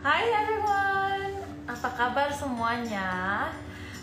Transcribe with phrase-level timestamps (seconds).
[0.00, 3.52] Hai everyone, apa kabar semuanya?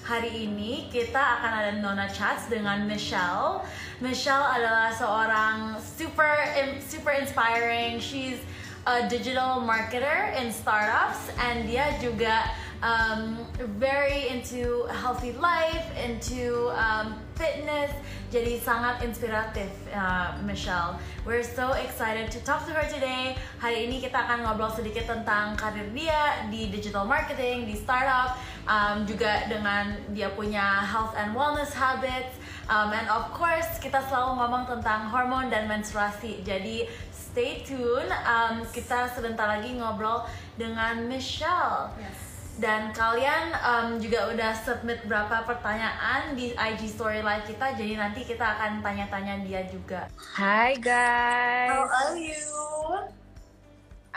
[0.06, 3.66] Hari ini kita akan ada Nona Chats dengan Michelle.
[4.00, 6.32] Michelle adalah seorang super
[6.80, 8.00] super inspiring.
[8.00, 8.40] She's
[8.88, 12.46] a digital marketer in startups and dia juga
[12.80, 13.42] um,
[13.76, 17.94] very into healthy life, into um, fitness.
[18.28, 21.00] Jadi sangat inspiratif, uh, Michelle.
[21.24, 23.40] We're so excited to talk to her today.
[23.64, 28.36] Hari ini kita akan ngobrol sedikit tentang karir dia di digital marketing, di startup,
[28.68, 32.36] um, juga dengan dia punya health and wellness habits.
[32.68, 36.44] Um, and of course, kita selalu ngomong tentang hormon dan menstruasi.
[36.44, 36.84] Jadi
[37.16, 38.12] stay tune.
[38.28, 40.28] Um, kita sebentar lagi ngobrol
[40.60, 41.96] dengan Michelle.
[41.96, 42.27] Yes.
[42.58, 48.26] Dan kalian um, juga udah submit berapa pertanyaan di IG story live kita, jadi nanti
[48.26, 50.10] kita akan tanya-tanya dia juga.
[50.42, 51.70] Hi guys.
[51.70, 52.42] How are you?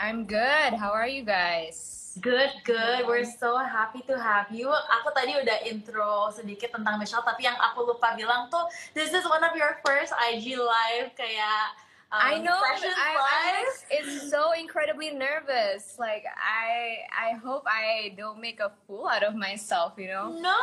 [0.01, 0.73] I'm good.
[0.73, 2.01] How are you guys?
[2.17, 3.05] Good, good.
[3.05, 4.73] We're so happy to have you.
[4.73, 8.65] Aku tadi udah intro sedikit tentang Michelle, tapi yang aku lupa bilang tuh,
[8.97, 11.77] this is one of your first IG live kayak
[12.11, 12.59] um, I know.
[12.59, 12.91] I, live.
[12.97, 15.95] I, it's so incredibly nervous.
[15.97, 19.93] Like I, I hope I don't make a fool out of myself.
[19.97, 20.35] You know.
[20.35, 20.59] No,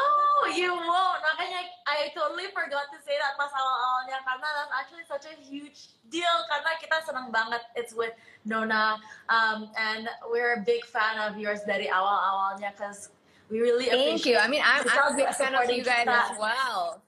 [0.55, 1.21] you won't.
[1.25, 5.97] Makanya I totally forgot to say that pas awal-awalnya karena that's actually such a huge
[6.13, 8.13] deal karena kita senang banget it's with
[8.45, 9.01] Nona
[9.33, 13.09] um, and we're a big fan of yours dari awal-awalnya because
[13.49, 14.39] we really Thank appreciate you.
[14.39, 17.01] I mean, I'm, I'm a big fan of you guys as well.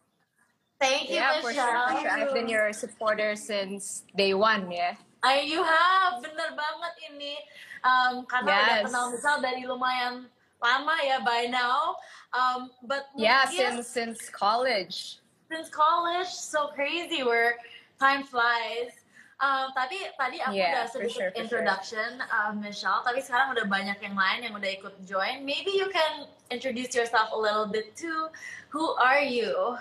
[0.80, 1.88] Thank you, Yeah, for sure, Michelle.
[1.92, 2.10] for sure.
[2.10, 4.70] I've been your supporter since day one.
[4.72, 4.96] Yeah.
[5.22, 7.36] Ay, you have, bener banget ini.
[7.84, 8.84] Um, karena udah Yes.
[8.88, 10.24] kenal Michelle dari lumayan
[10.56, 12.00] lama ya by now.
[12.32, 15.20] Um, but Yeah, mungkin- since since college.
[15.52, 17.60] since college so crazy where
[18.00, 18.96] time flies.
[19.40, 21.42] Um, tapi tadi aku Yeah, udah sedikit sure, for sure.
[21.44, 25.44] introduction uh, Michelle, tapi sekarang udah banyak yang lain yang udah ikut join.
[25.44, 28.28] Maybe you can introduce yourself a little bit too.
[28.72, 29.76] Who are you?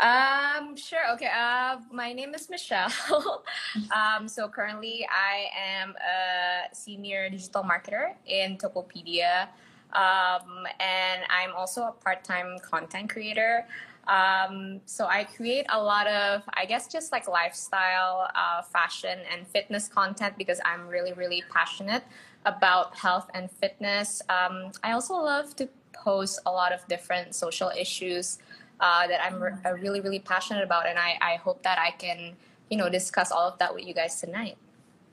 [0.00, 1.10] Um, sure.
[1.14, 1.26] Okay.
[1.26, 2.92] Uh, my name is Michelle.
[3.90, 9.48] um, so currently I am a senior digital marketer in Tokopedia.
[9.92, 13.66] Um, and I'm also a part-time content creator.
[14.06, 19.46] Um, so I create a lot of, I guess, just like lifestyle, uh, fashion, and
[19.48, 22.04] fitness content because I'm really, really passionate
[22.46, 24.22] about health and fitness.
[24.28, 28.38] Um, I also love to post a lot of different social issues
[28.80, 31.90] uh, that I'm re- uh, really, really passionate about, and I, I hope that I
[31.92, 32.34] can,
[32.70, 34.56] you know, discuss all of that with you guys tonight.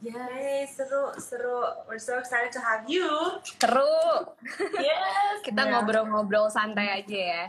[0.03, 1.65] Yay, seru, seru.
[1.89, 3.09] We're so excited to have you.
[3.41, 4.29] Seru.
[4.77, 5.41] Yes.
[5.47, 5.71] Kita Yeah.
[5.81, 7.43] ngobrol-ngobrol santai aja ya.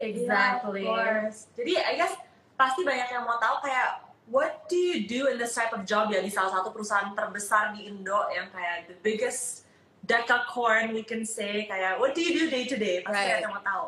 [0.00, 0.88] Exactly.
[0.88, 1.38] Yeah, of course.
[1.60, 2.16] Jadi I guess
[2.56, 4.00] pasti banyak yang mau tahu kayak
[4.32, 7.76] what do you do in this type of job ya di salah satu perusahaan terbesar
[7.76, 9.68] di Indo yang kayak the biggest
[10.00, 13.04] decacorn we can say kayak what do you do day to day?
[13.04, 13.44] Pasti Right.
[13.44, 13.86] yang mau tahu.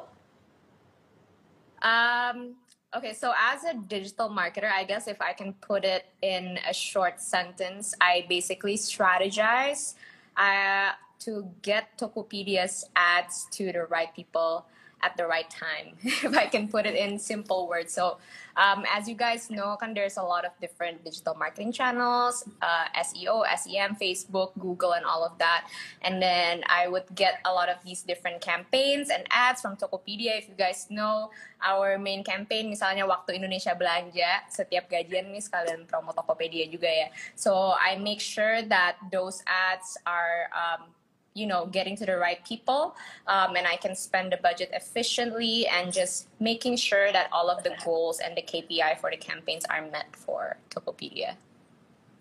[1.83, 2.55] Um,
[2.97, 6.73] okay, so as a digital marketer, I guess if I can put it in a
[6.73, 9.95] short sentence, I basically strategize
[10.37, 14.67] uh, to get Tokopedia's ads to the right people
[15.03, 17.93] at the right time, if I can put it in simple words.
[17.93, 18.19] So,
[18.57, 23.43] um, as you guys know, there's a lot of different digital marketing channels, uh, SEO,
[23.57, 25.67] SEM, Facebook, Google, and all of that.
[26.03, 30.39] And then I would get a lot of these different campaigns and ads from Tokopedia.
[30.39, 31.31] If you guys know,
[31.63, 37.09] our main campaign, misalnya waktu Indonesia belanja, setiap gajian nih sekalian promo Tokopedia juga ya.
[37.35, 40.93] So I make sure that those ads are um,
[41.35, 42.95] you know getting to the right people
[43.27, 47.63] um, and i can spend the budget efficiently and just making sure that all of
[47.65, 51.35] the goals and the kpi for the campaigns are met for tokopedia.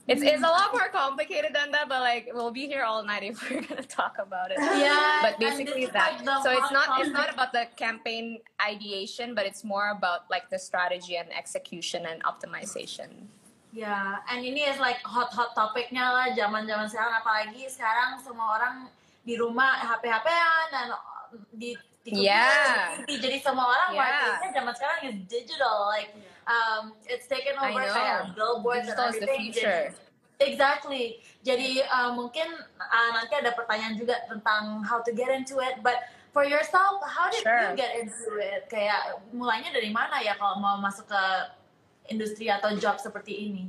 [0.08, 3.24] It's, it's a lot more complicated than that but like we'll be here all night
[3.24, 4.58] if we're gonna talk about it.
[4.60, 6.26] Yeah, but basically that.
[6.26, 10.50] like so it's not it's not about the campaign ideation but it's more about like
[10.50, 13.30] the strategy and execution and optimization.
[13.72, 17.24] Ya, and ini is like hot hot topiknya lah zaman-zaman sekarang.
[17.24, 18.75] Apalagi sekarang semua orang
[19.21, 20.88] di rumah HP-HPan dan
[21.53, 22.97] di di Yeah.
[22.97, 24.01] computer, jadi semua orang Yeah.
[24.01, 26.09] marketingnya zaman sekarang is digital like
[26.50, 29.53] um, it's taken over kayak billboards digital and is the everything.
[29.53, 30.09] future Jadi-
[30.41, 31.06] exactly.
[31.45, 36.01] Jadi uh, mungkin uh, nanti ada pertanyaan juga tentang how to get into it, but
[36.33, 37.77] for yourself, how did you Sure.
[37.77, 38.65] get into it?
[38.65, 41.23] Kayak mulainya dari mana ya kalau mau masuk ke
[42.09, 43.63] industri atau job seperti ini?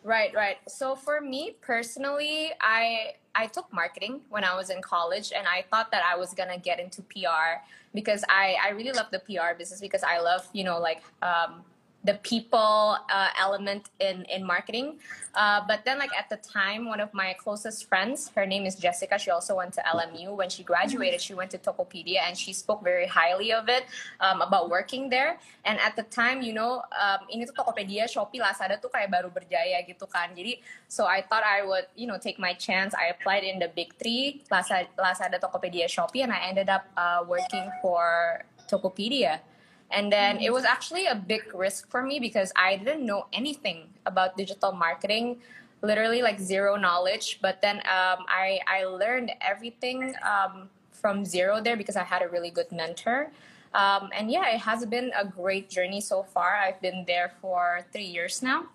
[0.00, 0.60] Right, right.
[0.68, 5.64] So for me personally, I I took marketing when I was in college and I
[5.70, 7.62] thought that I was gonna get into PR
[7.94, 11.62] because I, I really love the PR business because I love, you know, like um,
[12.04, 15.00] the people uh, element in in marketing.
[15.34, 18.76] Uh, but then, like at the time, one of my closest friends, her name is
[18.76, 19.18] Jessica.
[19.18, 20.36] She also went to LMU.
[20.36, 23.88] When she graduated, she went to Tokopedia, and she spoke very highly of it
[24.20, 25.40] um, about working there.
[25.64, 29.32] And at the time, you know, um, ini tuh Tokopedia, Shopee, Lazada tuh kayak baru
[29.32, 30.30] berjaya gitu kan.
[30.36, 32.94] Jadi, so I thought I would, you know, take my chance.
[32.94, 37.24] I applied in the big three, Lazada, Lazada Tokopedia, Shopee, and I ended up uh,
[37.26, 39.40] working for Tokopedia.
[39.90, 43.88] And then it was actually a big risk for me because I didn't know anything
[44.06, 45.38] about digital marketing,
[45.82, 47.38] literally like zero knowledge.
[47.40, 52.28] But then um, I, I learned everything um, from zero there because I had a
[52.28, 53.30] really good mentor.
[53.74, 56.54] Um, and yeah, it has been a great journey so far.
[56.56, 58.66] I've been there for three years now.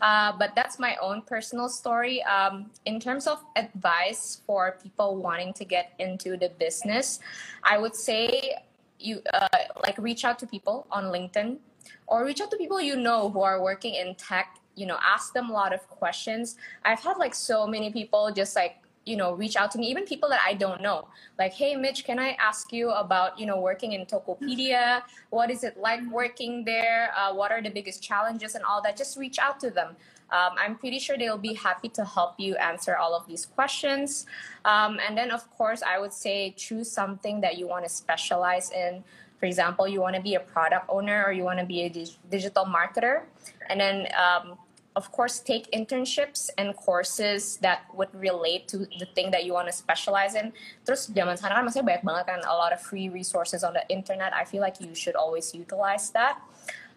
[0.00, 2.22] Uh, but that's my own personal story.
[2.24, 7.20] Um, in terms of advice for people wanting to get into the business,
[7.62, 8.56] I would say
[9.04, 9.48] you uh,
[9.82, 11.58] like reach out to people on LinkedIn
[12.06, 14.58] or reach out to people you know who are working in tech.
[14.74, 16.56] You know, ask them a lot of questions.
[16.84, 20.04] I've had like so many people just like you know reach out to me even
[20.04, 21.08] people that i don't know
[21.38, 25.64] like hey mitch can i ask you about you know working in tokopedia what is
[25.64, 29.38] it like working there uh, what are the biggest challenges and all that just reach
[29.38, 29.96] out to them
[30.32, 34.26] um, I'm pretty sure they'll be happy to help you answer all of these questions.
[34.64, 38.72] Um, and then, of course, I would say choose something that you want to specialize
[38.72, 39.04] in.
[39.38, 41.88] For example, you want to be a product owner or you want to be a
[41.90, 43.22] dig- digital marketer.
[43.68, 44.56] And then, um,
[44.96, 49.66] of course, take internships and courses that would relate to the thing that you want
[49.68, 50.52] to specialize in.
[50.84, 53.84] Terus zaman sekarang kan masih banyak banget kan a lot of free resources on the
[53.88, 54.32] internet.
[54.32, 56.40] I feel like you should always utilize that.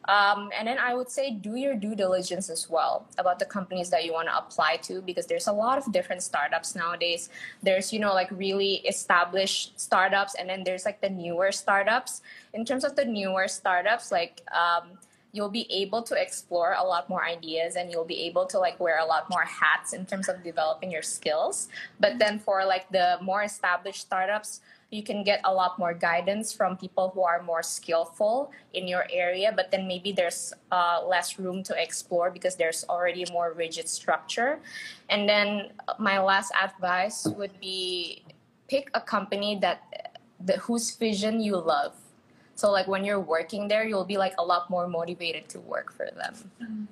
[0.07, 3.89] Um, and then I would say do your due diligence as well about the companies
[3.89, 7.29] that you want to apply to because there's a lot of different startups nowadays.
[7.63, 12.21] There's, you know, like really established startups, and then there's like the newer startups.
[12.53, 14.97] In terms of the newer startups, like, um,
[15.35, 18.79] you'll be able to explore a lot more ideas and you'll be able to like
[18.79, 21.67] wear a lot more hats in terms of developing your skills
[21.99, 24.61] but then for like the more established startups
[24.95, 29.05] you can get a lot more guidance from people who are more skillful in your
[29.11, 33.89] area but then maybe there's uh, less room to explore because there's already more rigid
[33.89, 34.59] structure.
[35.09, 38.23] And then my last advice would be
[38.69, 41.93] pick a company that the, whose vision you love.
[42.55, 45.91] So like when you're working there you'll be like a lot more motivated to work
[45.91, 46.87] for them.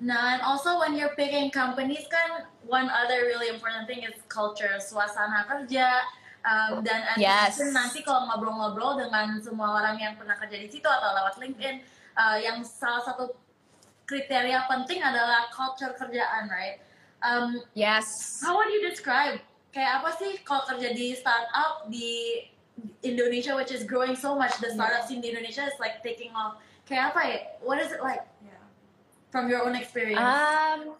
[0.00, 4.80] Nah, and also when you're picking companies kan one other really important thing is culture,
[4.80, 6.00] suasana kerja,
[6.44, 7.60] um, dan Yes.
[7.72, 11.84] nanti kalau ngobrol-ngobrol dengan semua orang yang pernah kerja di situ atau lewat LinkedIn,
[12.16, 13.34] uh, yang salah satu
[14.06, 16.82] kriteria penting adalah culture kerjaan, right?
[17.20, 19.44] Um, yes how would you describe
[19.76, 22.48] kayak apa sih kalau kerja di startup di
[23.04, 26.56] Indonesia, which is growing so much, the startup scene di Indonesia is like taking off.
[26.88, 27.38] Kayak apa ya?
[27.60, 28.56] What is it like Yeah.
[29.28, 30.16] from your own experience?
[30.20, 30.96] Um,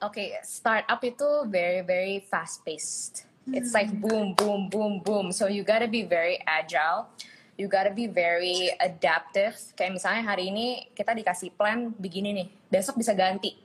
[0.00, 3.28] okay, startup itu very very fast paced.
[3.50, 5.34] It's like boom, boom, boom, boom.
[5.34, 7.10] So you gotta be very agile.
[7.58, 9.58] You gotta be very adaptive.
[9.74, 13.58] Kayak misalnya hari ini kita dikasih plan begini nih, besok bisa ganti.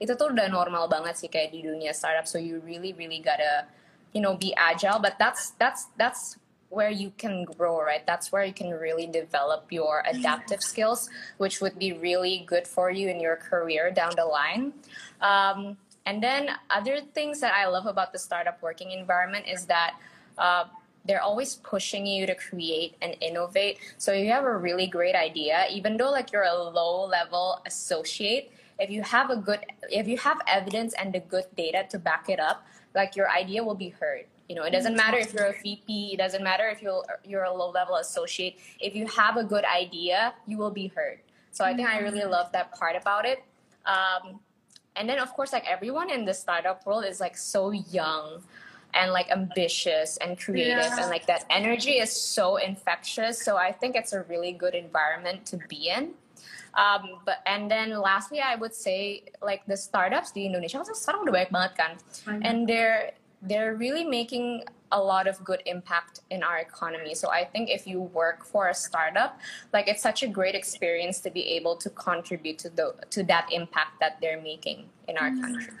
[0.00, 2.24] Itu tuh udah normal banget sih kayak di dunia startup.
[2.24, 3.68] So you really really gotta,
[4.16, 4.96] you know, be agile.
[4.96, 6.40] But that's that's that's
[6.70, 8.04] where you can grow, right?
[8.06, 11.08] That's where you can really develop your adaptive skills,
[11.40, 14.72] which would be really good for you in your career down the line.
[15.20, 15.76] Um,
[16.08, 19.92] and then other things that I love about the startup working environment is that
[20.38, 20.64] uh,
[21.04, 23.76] they're always pushing you to create and innovate.
[23.98, 27.60] So if you have a really great idea, even though like you're a low level
[27.66, 29.60] associate, if you have a good,
[29.90, 33.62] if you have evidence and the good data to back it up, like your idea
[33.62, 34.24] will be heard.
[34.48, 37.44] You know, it doesn't matter if you're a VP, it doesn't matter if you're you're
[37.44, 38.56] a low level associate.
[38.80, 41.18] If you have a good idea, you will be heard.
[41.50, 43.44] So I think I really love that part about it.
[43.84, 44.40] Um,
[44.98, 48.42] and then of course, like everyone in the startup world is like so young
[48.94, 51.00] and like ambitious and creative Yeah.
[51.00, 53.38] and like that energy is so infectious.
[53.40, 56.16] So I think it's a really good environment to be in.
[56.74, 61.26] Um, but and then lastly, I would say like the startups di Indonesia kan sekarang
[61.26, 61.92] udah banyak banget kan,
[62.44, 63.12] and they're
[63.42, 67.14] they're really making a lot of good impact in our economy.
[67.14, 69.38] So I think if you work for a startup,
[69.72, 73.48] like it's such a great experience to be able to contribute to the to that
[73.52, 75.74] impact that they're making in our country.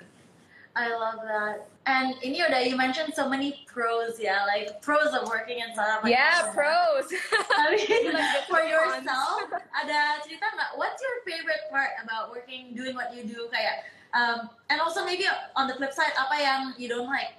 [0.76, 1.66] I love that.
[1.90, 6.04] And ini udah you mentioned so many pros yeah, like pros of working in startup.
[6.04, 7.10] like Yeah, pros.
[7.50, 10.78] I mean, Like for yourself, ada cerita nggak?
[10.78, 13.50] What's your favorite part about working, doing what you do?
[13.50, 15.26] Kayak, um, and also maybe
[15.58, 17.37] on the flip side, apa yang you don't like?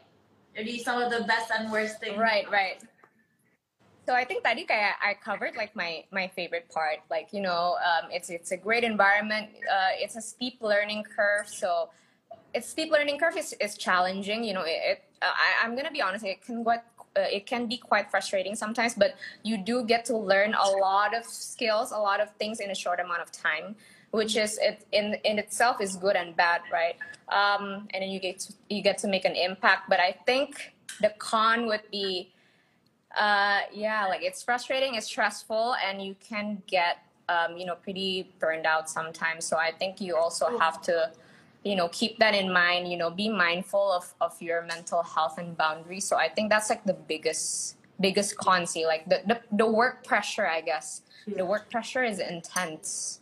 [0.60, 2.20] Jadi some of the best and worst things.
[2.20, 2.84] right, right.
[4.04, 7.00] So I think tadi kayak I covered like my my favorite part.
[7.08, 9.56] Like you know, um, it's it's a great environment.
[9.63, 11.48] Uh, it's a steep learning curve.
[11.48, 11.96] So
[12.51, 14.44] it's steep learning curve is, is challenging.
[14.44, 14.82] You know, it.
[14.84, 16.25] it I, I'm gonna be honest.
[16.25, 16.84] It can get
[17.16, 21.16] uh, it can be quite frustrating sometimes, but you do get to learn a lot
[21.16, 23.75] of skills, a lot of things in a short amount of time,
[24.12, 26.96] which is it in in itself is good and bad, right?
[27.30, 29.89] Um, and then you get to, you get to make an impact.
[29.89, 32.32] But I think the con would be
[33.18, 38.32] uh, yeah, like it's frustrating, it's stressful, and you can get, um, you know, pretty
[38.39, 39.46] burned out sometimes.
[39.46, 41.12] So I think you also have to,
[41.63, 42.92] you know, keep that in mind.
[42.92, 46.06] You know, be mindful of of your mental health and boundaries.
[46.06, 48.66] So I think that's like the biggest biggest con.
[48.66, 50.48] See, like the the, the work pressure.
[50.48, 53.22] I guess the work pressure is intense.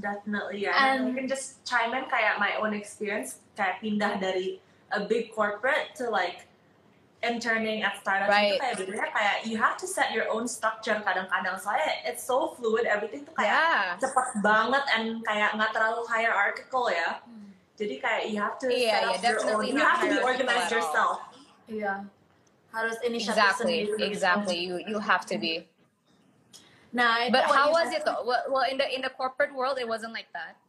[0.00, 0.72] Definitely, yeah.
[0.76, 5.04] And, And- I can just chime in kayak my own experience, kayak pindah dari a
[5.04, 6.48] big corporate to like
[7.22, 8.58] interning at startup Right.
[8.58, 12.50] itu kayak bedanya kayak you have to set your own structure kadang-kadang soalnya it's so
[12.58, 13.94] fluid everything tuh kayak Yeah.
[14.02, 17.22] cepet banget and kayak nggak terlalu hierarchical ya.
[17.78, 20.18] Jadi kayak you have to Iya, set iya, up your own, you have to be
[20.18, 21.16] organized yourself.
[21.70, 22.04] Iya.
[22.74, 24.02] Harus inisiatif Exactly, sendiri.
[24.08, 24.58] exactly.
[24.58, 25.68] You you have to be.
[26.92, 28.20] Nah, itu But how was it though?
[28.20, 30.60] Well, well, in the in the corporate world, it wasn't like that.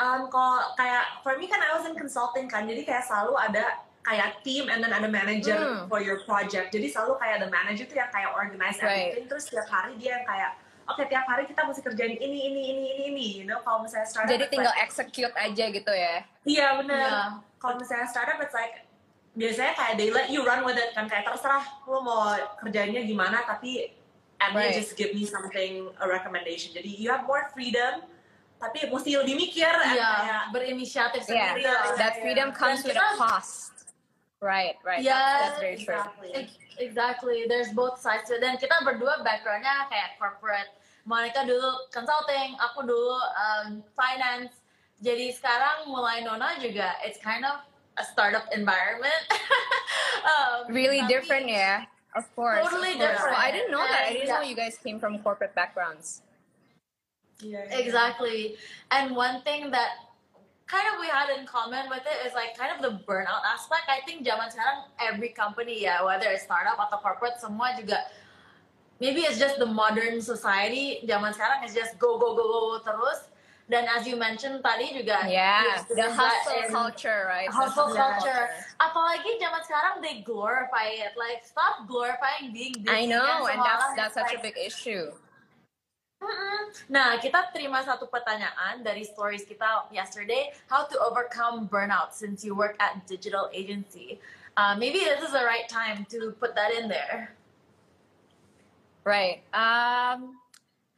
[0.00, 3.84] Um, kalau kayak for me kan I was in consulting kan, jadi kayak selalu ada
[4.00, 5.84] kayak team and then ada manager Hmm.
[5.84, 6.72] for your project.
[6.72, 9.12] Jadi selalu kayak the manager tuh yang kayak organize Right.
[9.12, 9.28] everything.
[9.28, 10.56] Terus tiap hari dia yang kayak,
[10.88, 13.26] oke tiap hari kita mesti kerjain ini ini ini ini ini.
[13.36, 16.24] You know, kalau misalnya startup, Jadi tinggal like- execute aja gitu ya.
[16.48, 16.96] Iya bener.
[16.96, 17.20] Iya.
[17.60, 18.88] Kalau misalnya startup, it's like
[19.30, 23.44] biasanya kayak they let you run with it kan kayak terserah lo mau kerjanya gimana
[23.44, 23.99] tapi
[24.40, 24.76] and they Right.
[24.76, 26.72] just give me something a recommendation.
[26.72, 28.04] Jadi you have more freedom
[28.60, 31.64] tapi mesti lebih mikir Iya, kayak berinisiatif Yeah, sendiri.
[31.64, 33.88] Iya, that freedom comes with a cost.
[34.40, 35.00] Right, right.
[35.00, 35.96] Yes, that's, that's very true.
[35.96, 36.30] Exactly.
[36.36, 38.40] Ex- Exactly, there's both sides to it.
[38.40, 40.72] Dan kita berdua backgroundnya kayak corporate.
[41.04, 44.64] Monica dulu consulting, aku dulu um, finance.
[44.96, 47.60] Jadi sekarang mulai Nona juga, it's kind of
[48.00, 49.24] a startup environment.
[50.24, 51.84] um, Really tapi- different, yeah.
[52.14, 52.64] Of course.
[52.64, 53.10] Totally of course.
[53.10, 53.36] different.
[53.36, 54.02] Well, I didn't know that.
[54.06, 54.34] I didn't yeah.
[54.34, 56.22] know you guys came from corporate backgrounds.
[57.40, 57.78] Iya, iya.
[57.80, 58.58] Exactly.
[58.90, 60.10] And one thing that
[60.70, 63.90] kind of we had in common with it is like kind of the burnout aspect.
[63.90, 68.06] I think zaman sekarang every company ya, whether it's startup atau corporate, semua juga
[69.02, 71.02] maybe it's just the modern society.
[71.02, 73.30] Zaman sekarang is just go go go go, go terus.
[73.70, 77.46] Dan as you mentioned tadi juga Yeah, the hustle culture, right?
[77.46, 78.02] The hustle Yeah.
[78.02, 78.42] culture.
[78.82, 81.14] Apalagi zaman sekarang they glorify it.
[81.14, 82.90] Like stop glorifying being busy.
[82.90, 85.14] I know, and that's that's such a big issue.
[86.90, 90.50] Nah, kita terima satu pertanyaan dari stories kita yesterday.
[90.66, 94.18] How to overcome burnout since you work at digital agency.
[94.58, 97.32] Uh, maybe this is the right time to put that in there.
[99.06, 99.40] Right.
[99.54, 100.39] Um,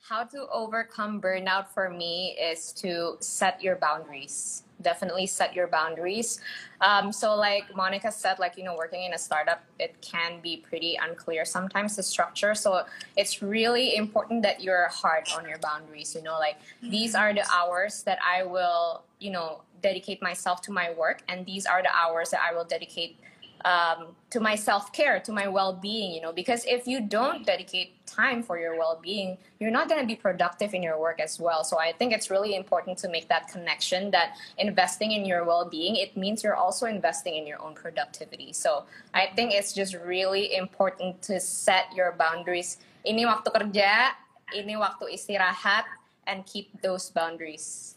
[0.09, 4.65] how to overcome burnout for me is to set your boundaries.
[4.83, 6.41] Definitely set your boundaries.
[6.81, 10.57] Um, so, like Monica said, like, you know, working in a startup, it can be
[10.57, 12.53] pretty unclear sometimes the structure.
[12.57, 12.85] So,
[13.17, 16.17] it's really important that you're hard on your boundaries.
[16.17, 20.73] You know, like, these are the hours that I will, you know, dedicate myself to
[20.73, 23.19] my work, and these are the hours that I will dedicate
[23.65, 27.47] um, to my self care, to my well being, you know, because if you don't
[27.47, 31.21] dedicate time for your well being, you're not going to be productive in your work
[31.21, 31.65] as well.
[31.65, 35.69] So I think it's really important to make that connection that investing in your well
[35.69, 38.53] being, it means you're also investing in your own productivity.
[38.53, 42.79] So I think it's just really important to set your boundaries.
[43.07, 44.15] Ini waktu kerja,
[44.55, 45.85] ini waktu istirahat,
[46.27, 47.97] and keep those boundaries.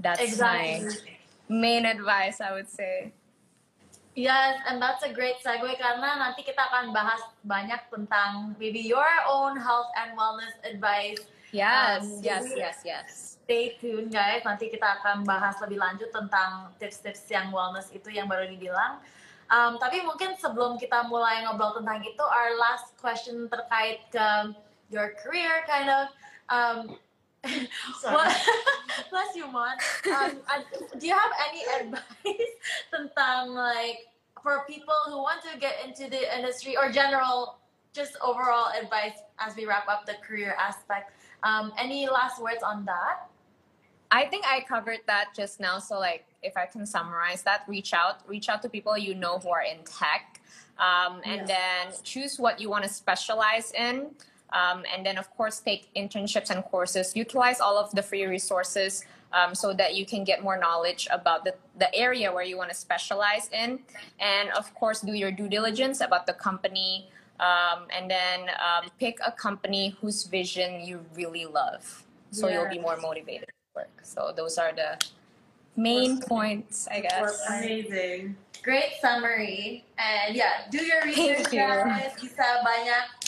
[0.00, 0.90] That's Exactly.
[1.48, 3.12] my main advice, I would say.
[4.18, 9.06] Yes, and that's a great segue karena nanti kita akan bahas banyak tentang maybe your
[9.30, 11.22] own health and wellness advice.
[11.54, 13.06] Yes, Um, yes, yes, yes.
[13.46, 18.30] Stay tuned guys, nanti kita akan bahas lebih lanjut tentang tips-tips yang wellness itu yang
[18.30, 19.02] baru dibilang.
[19.50, 24.54] Um, tapi mungkin sebelum kita mulai ngobrol tentang itu, our last question terkait ke
[24.94, 26.06] your career kind of.
[26.50, 26.98] Um,
[28.02, 29.76] bless you, Mon.
[30.14, 30.32] Um,
[30.98, 32.52] do you have any advice
[32.92, 34.08] tentang like
[34.42, 37.58] for people who want to get into the industry or general,
[37.92, 41.12] just overall advice as we wrap up the career aspect?
[41.42, 43.28] Um, any last words on that?
[44.10, 45.78] I think I covered that just now.
[45.78, 49.38] So, like, if I can summarize that, reach out, reach out to people you know
[49.38, 50.40] who are in tech,
[50.78, 51.48] um, and Yes.
[51.48, 54.10] then choose what you want to specialize in.
[54.52, 57.14] Um, and then, of course, take internships and courses.
[57.14, 61.44] Utilize all of the free resources um, so that you can get more knowledge about
[61.44, 63.80] the, the area where you want to specialize in.
[64.18, 67.08] And, of course, do your due diligence about the company.
[67.40, 72.78] Um, and then um, pick a company whose vision you really love, so you'll be
[72.78, 73.88] more motivated to work.
[74.02, 75.00] So those are the
[75.72, 77.40] main points, I guess.
[77.48, 78.36] Amazing.
[78.62, 79.86] Great summary.
[79.96, 81.64] And yeah, do your research Thank you.
[81.64, 82.12] guys.
[82.20, 83.19] Bisa banyak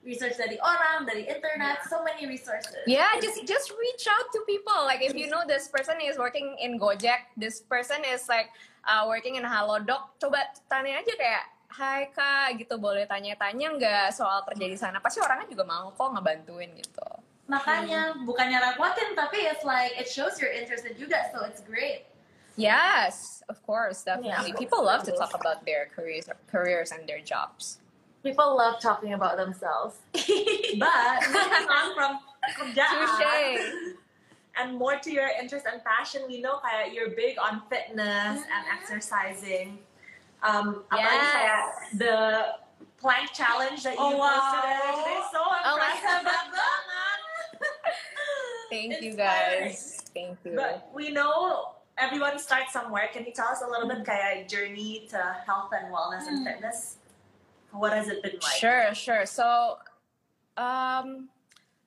[0.00, 2.80] research dari orang, dari internet, so many resources.
[2.88, 4.76] Yeah, just just reach out to people.
[4.88, 8.48] Like if you know this person is working in Gojek, this person is like
[8.88, 14.42] uh, working in Halodoc, coba tanya aja kayak, Hai kak, gitu boleh tanya-tanya nggak soal
[14.42, 14.98] kerja di sana?
[14.98, 17.08] Pasti orangnya juga mau kok ngebantuin gitu.
[17.46, 22.10] Makanya bukannya rakuatin tapi it's like it shows you're interested juga so it's great.
[22.58, 24.50] Yes, of course, definitely.
[24.50, 24.58] Yeah.
[24.58, 27.78] People love to talk about their careers, careers and their jobs.
[28.22, 29.96] People love talking about themselves.
[30.78, 32.12] But moving on from
[32.54, 33.96] kerjaan
[34.56, 38.46] and more to your interest and passion, we know kayak you're big on fitness and
[38.46, 38.76] mm-hmm.
[38.76, 39.78] exercising.
[40.42, 41.36] Um, apalagi Yes.
[41.36, 41.62] kayak
[42.00, 42.16] the
[43.00, 44.36] plank challenge that you Oh, wow.
[44.36, 47.18] posted earlier today, so Oh impressive banget.
[48.72, 50.00] Thank you guys.
[50.14, 50.54] Thank you.
[50.56, 53.10] But we know everyone starts somewhere.
[53.12, 54.08] Can you tell us a little bit mm-hmm.
[54.08, 56.46] kaya journey to health and wellness and mm.
[56.46, 56.99] fitness?
[57.80, 58.60] What has it been like?
[58.60, 59.24] Sure, sure.
[59.24, 59.80] So,
[60.60, 61.32] um,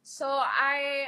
[0.02, 1.06] so I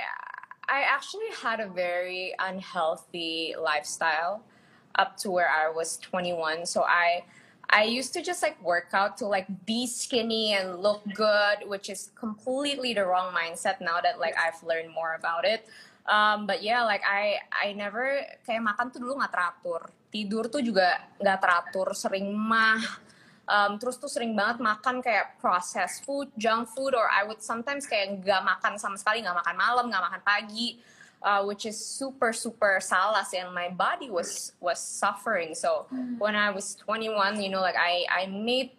[0.70, 4.46] I actually had a very unhealthy lifestyle
[4.94, 6.70] up to where I was 21.
[6.70, 7.26] So I
[7.70, 11.90] I used to just like work out to like be skinny and look good, which
[11.90, 15.66] is completely the wrong mindset now that like I've learned more about it.
[16.06, 20.62] Um, but yeah, like I I never kayak makan tuh dulu nggak teratur, tidur tuh
[20.62, 23.05] juga nggak teratur, sering mah.
[23.46, 27.86] Um, terus tuh sering banget makan kayak processed food, junk food, or I would sometimes
[27.86, 30.82] kayak nggak makan sama sekali, nggak makan malam, nggak makan pagi,
[31.22, 35.54] uh, which is super super salah sih, and my body was was suffering.
[35.54, 35.86] So
[36.18, 38.74] when I was 21, you know, like I I made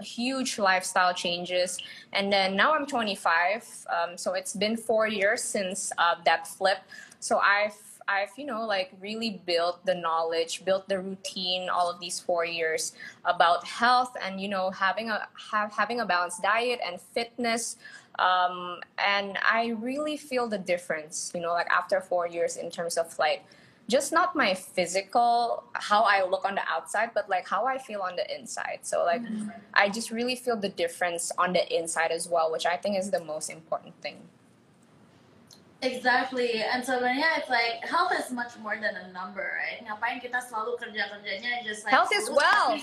[0.00, 1.76] huge lifestyle changes,
[2.12, 3.88] and then now I'm 25.
[3.92, 6.80] Um, so it's been four years since uh, that flip.
[7.20, 7.76] So I've
[8.08, 12.44] I've you know like really built the knowledge, built the routine all of these four
[12.44, 17.76] years about health and you know having a have, having a balanced diet and fitness.
[18.18, 22.96] Um, and I really feel the difference, you know, like after four years in terms
[22.96, 23.44] of like
[23.88, 28.00] just not my physical how I look on the outside, but like how I feel
[28.00, 28.80] on the inside.
[28.82, 29.22] So like
[29.74, 33.10] I just really feel the difference on the inside as well, which I think is
[33.10, 34.18] the most important thing.
[35.78, 36.58] Exactly.
[36.58, 39.78] And sebenarnya it's like health is much more than a number, right?
[39.86, 42.82] Ngapain kita selalu kerja kerjanya just like Health is wealth.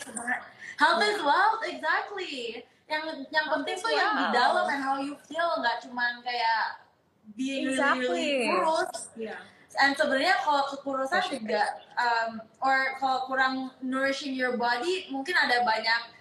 [0.80, 2.64] Health is wealth, exactly.
[2.88, 6.88] Yang yang penting is tuh yang di dalam and how you feel, nggak cuman kayak
[7.36, 8.32] being really, really Exactly.
[8.48, 8.94] kurus.
[9.20, 9.42] Yeah.
[9.76, 16.16] And sebenarnya kalau kekurusan juga, um, or kalau kurang nourishing your body, mungkin ada banyak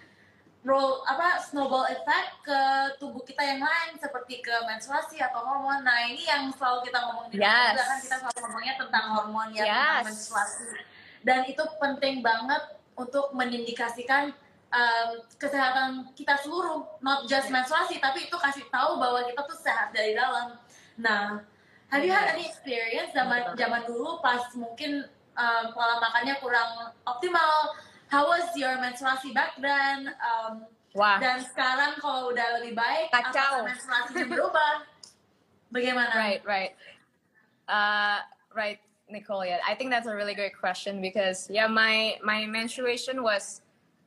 [0.65, 2.59] role apa snowball effect ke
[2.97, 5.85] tubuh kita yang lain seperti ke menstruasi atau hormon.
[5.85, 7.77] Nah ini yang selalu kita ngomong di Yes.
[7.77, 9.69] juga kan kita selalu ngomongnya tentang hormon ya Yes.
[9.69, 10.65] tentang menstruasi.
[11.21, 12.63] Dan itu penting banget
[12.97, 14.33] untuk mengindikasikan
[14.73, 19.93] um, kesehatan kita seluruh, not just menstruasi, tapi itu kasih tahu bahwa kita tuh sehat
[19.93, 20.57] dari dalam.
[20.97, 21.45] Nah,
[21.93, 25.05] have you had any experience zaman zaman dulu pas mungkin
[25.37, 27.77] um, pola makannya kurang optimal?
[28.15, 30.15] How was your menstruasi back then?
[30.23, 30.63] Um,
[30.95, 33.35] Wah, dan sekarang kalau udah lebih baik, Kacau.
[33.35, 34.73] apakah menstruasinya berubah?
[35.75, 36.15] Bagaimana?
[36.15, 36.71] right, right.
[37.67, 38.23] Uh,
[38.55, 38.79] right,
[39.11, 39.43] Nicole.
[39.43, 43.59] Yeah, I think that's a really great question because yeah, my my menstruation was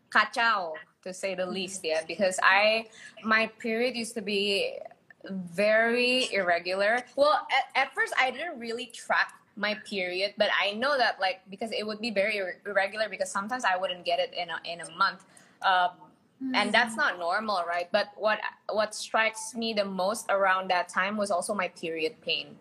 [0.08, 1.84] kacau to say the least.
[1.84, 2.88] Yeah, because I
[3.20, 4.80] my period used to be
[5.28, 7.04] very irregular.
[7.12, 11.42] Well, at, at first I didn't really track my period, but I know that like
[11.50, 14.58] because it would be very ir- irregular because sometimes I wouldn't get it in a
[14.64, 15.24] in a month.
[15.62, 15.90] Um,
[16.54, 17.88] and that's not normal right?
[17.90, 18.38] But what
[18.70, 22.56] what strikes me the most around that time was also my period pain.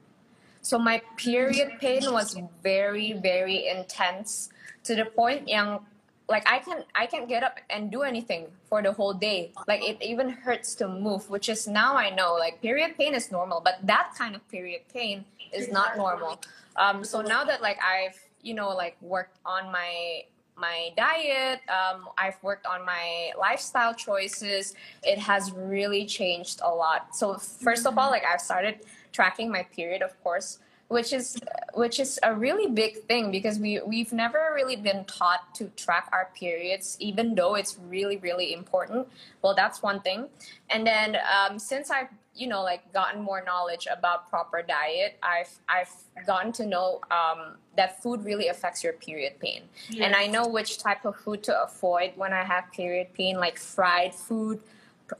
[0.62, 4.50] So my period pain was very very intense
[4.84, 5.86] to the point young
[6.30, 9.52] like i can i can't get up and do anything for the whole day.
[9.68, 13.32] Like it even hurts to move which is now i know like period pain is
[13.32, 16.42] normal but that kind of period pain is not normal
[16.78, 20.24] um so now that like i've you know like worked on my
[20.56, 27.16] my diet um, i've worked on my lifestyle choices it has really changed a lot.
[27.16, 28.80] So first of all like i've started
[29.12, 31.38] tracking my period of course which is
[31.74, 36.10] which is a really big thing because we we've never really been taught to track
[36.14, 39.08] our periods even though it's really really important.
[39.42, 40.30] Well that's one thing.
[40.70, 45.50] And then um, since i've you know like gotten more knowledge about proper diet i've
[45.68, 45.92] i've
[46.26, 49.64] gotten to know um, that food really affects your period pain
[50.00, 53.58] and i know which type of food to avoid when i have period pain like
[53.58, 54.60] fried food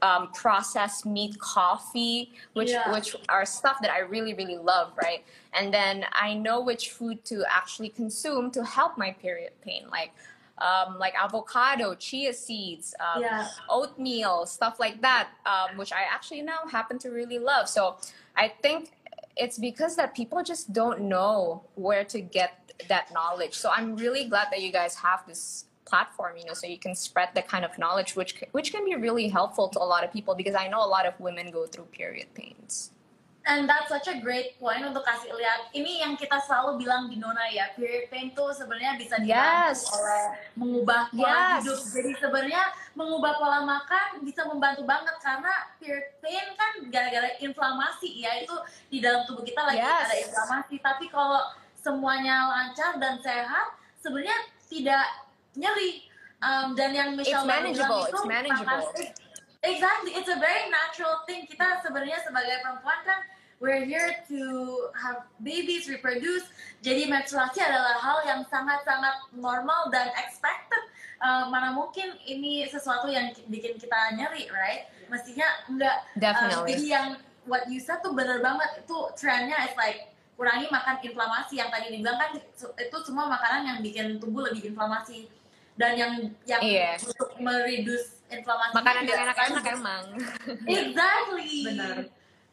[0.02, 2.92] um, processed meat, coffee, which Yeah.
[2.92, 5.24] which are stuff that I really really love, right?
[5.54, 10.12] And then I know which food to actually consume to help my period pain, like
[10.60, 13.48] um, like avocado, chia seeds, um, Yeah.
[13.68, 17.68] oatmeal, stuff like that, um, which I actually now happen to really love.
[17.68, 17.96] So
[18.36, 18.92] I think
[19.36, 23.54] it's because that people just don't know where to get that knowledge.
[23.54, 26.94] So I'm really glad that you guys have this platform, you know, so you can
[26.94, 30.12] spread the kind of knowledge which which can be really helpful to a lot of
[30.12, 32.90] people because I know a lot of women go through period pains.
[33.48, 35.72] And that's such a great point untuk kasih lihat.
[35.72, 39.88] Ini yang kita selalu bilang di Nona ya, period pain tuh sebenarnya bisa dibantu Yes.
[39.88, 41.64] oleh mengubah pola Yes.
[41.64, 41.80] hidup.
[41.96, 48.36] Jadi sebenarnya mengubah pola makan bisa membantu banget karena period pain kan gara-gara inflamasi ya
[48.44, 48.52] itu
[48.92, 50.04] di dalam tubuh kita lagi Yes.
[50.12, 50.74] ada inflamasi.
[50.84, 51.40] Tapi kalau
[51.80, 54.36] semuanya lancar dan sehat, sebenarnya
[54.68, 55.08] tidak
[55.56, 56.04] nyeri.
[56.38, 58.84] Um, dan yang Michelle bilang itu it's manageable.
[59.58, 61.42] Exactly, it's a very natural thing.
[61.50, 63.18] Kita sebenarnya sebagai perempuan kan,
[63.58, 64.40] we're here to
[64.94, 66.46] have babies, reproduce.
[66.78, 70.82] Jadi menstruasi adalah hal yang sangat-sangat normal dan expected.
[71.18, 74.86] Uh, mana mungkin ini sesuatu yang ki- bikin kita nyeri, right?
[75.06, 75.96] Mestinya enggak.
[76.14, 76.68] Uh, Definitely.
[76.70, 77.06] jadi yang
[77.44, 78.86] what you said tuh bener banget.
[78.86, 82.30] Itu trennya is like kurangi makan inflamasi yang tadi dibilang kan
[82.78, 85.26] itu semua makanan yang bikin tubuh lebih inflamasi
[85.74, 86.12] dan yang
[86.46, 87.02] yang Iya.
[87.02, 89.74] untuk mereduce inflamasi Makanan yang enak-enak sekaligus.
[89.74, 90.04] emang.
[90.62, 91.54] Exactly.
[91.66, 91.96] Benar.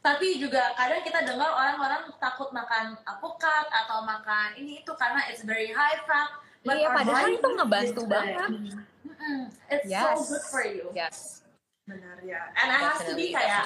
[0.05, 5.41] Tapi juga kadang kita dengar orang-orang takut makan apokat atau makan ini itu karena it's
[5.41, 6.29] very high fat.
[6.61, 8.49] but Iya, padahal body itu ngebantu banget.
[8.49, 9.39] Mm-mm.
[9.65, 10.13] It's Yes.
[10.13, 10.93] so good for you.
[10.93, 11.41] Yes.
[11.85, 12.53] Benar ya.
[12.53, 13.65] And it has to be kayak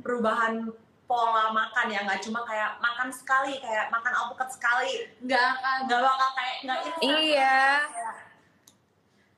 [0.00, 0.68] perubahan
[1.04, 5.76] pola makan ya, nggak cuma kayak makan sekali, kayak makan alpukat sekali, Nggak akan.
[5.88, 6.78] nggak bakal kayak nggak.
[7.00, 7.60] Iya.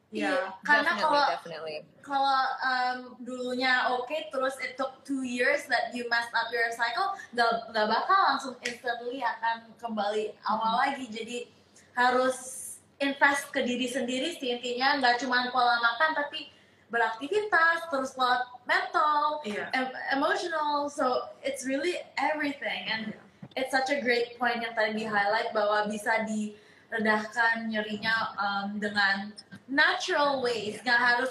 [0.08, 0.32] Iya.
[0.32, 0.36] Iya.
[0.64, 1.24] Karena kalau
[2.00, 7.12] kalau um, dulunya oke terus it took two years that you messed up your cycle
[7.36, 11.44] nggak nggak bakal langsung instantly akan kembali awal lagi jadi
[11.92, 12.64] harus
[12.96, 16.48] invest ke diri sendiri sih intinya nggak cuma pola makan tapi
[16.88, 19.68] beraktivitas terus pola mental Iya.
[19.76, 23.12] em- emotional so it's really everything and
[23.60, 29.36] it's such a great point yang tadi di highlight bahwa bisa diredahkan nyerinya um, dengan
[29.68, 31.30] natural ways nggak harus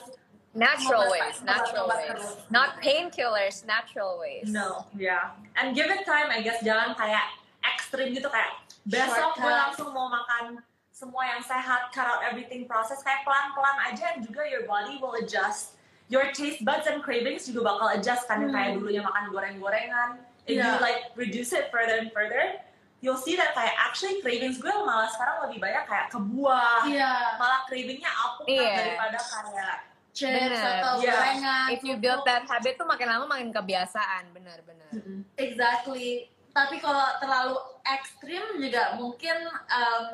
[0.58, 2.24] Natural ways, natural ways.
[2.50, 4.50] Not painkillers, natural ways.
[4.50, 5.38] No, yeah.
[5.54, 6.66] And give it time, I guess.
[6.66, 7.22] Jangan kayak
[7.62, 8.58] ekstrim gitu kayak
[8.90, 13.06] besok gue langsung mau makan semua yang sehat, cut out everything process.
[13.06, 15.78] Kayak pelan-pelan aja, and juga your body will adjust.
[16.10, 18.78] Your taste buds and cravings juga bakal adjust kan yang kayak Hmm.
[18.82, 20.10] dulunya makan goreng-gorengan.
[20.50, 22.58] If you like reduce it further and further,
[23.00, 26.82] you'll see that kayak actually cravings gue malah sekarang lebih banyak kayak ke buah.
[26.84, 28.74] Iya, Malah cravingnya alpukat Iya.
[28.74, 29.76] daripada kayak
[30.18, 31.14] chips atau Iya.
[31.14, 31.68] gorengan.
[31.72, 34.90] If you build that habit tuh makin lama makin kebiasaan, benar-benar.
[35.38, 36.26] Exactly.
[36.52, 37.56] Tapi kalau terlalu
[37.86, 39.38] ekstrim juga mungkin
[39.70, 40.06] um,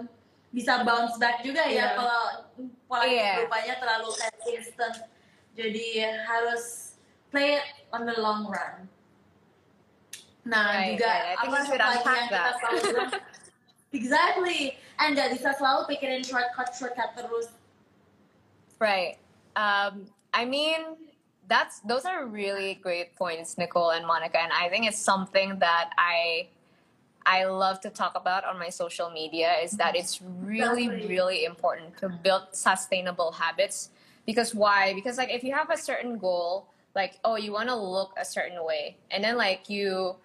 [0.52, 1.88] bisa bounce back juga ya Iya.
[1.96, 2.22] kalau
[2.86, 3.48] pola Iya.
[3.48, 4.96] rupanya terlalu kayak instant.
[5.56, 6.94] Jadi harus
[7.32, 7.66] play it
[7.96, 8.92] on the long run.
[10.44, 11.38] Nah Right, juga right.
[11.40, 13.12] Apa we should lagi unpack yang kita selalu bilang
[14.00, 14.62] exactly
[15.00, 17.48] and gak bisa selalu pikirin shortcut shortcut terus
[18.84, 19.16] Right.
[19.56, 21.00] Um, I mean,
[21.48, 25.92] that's those are really great points, Nicole and Monica, and I think it's something that
[25.98, 26.48] I
[27.26, 31.96] I love to talk about on my social media is that it's really, really important
[32.00, 33.90] to build sustainable habits.
[34.26, 34.94] Because why?
[34.94, 38.26] Because like if you have a certain goal, like oh you want to look a
[38.26, 40.16] certain way, and then like you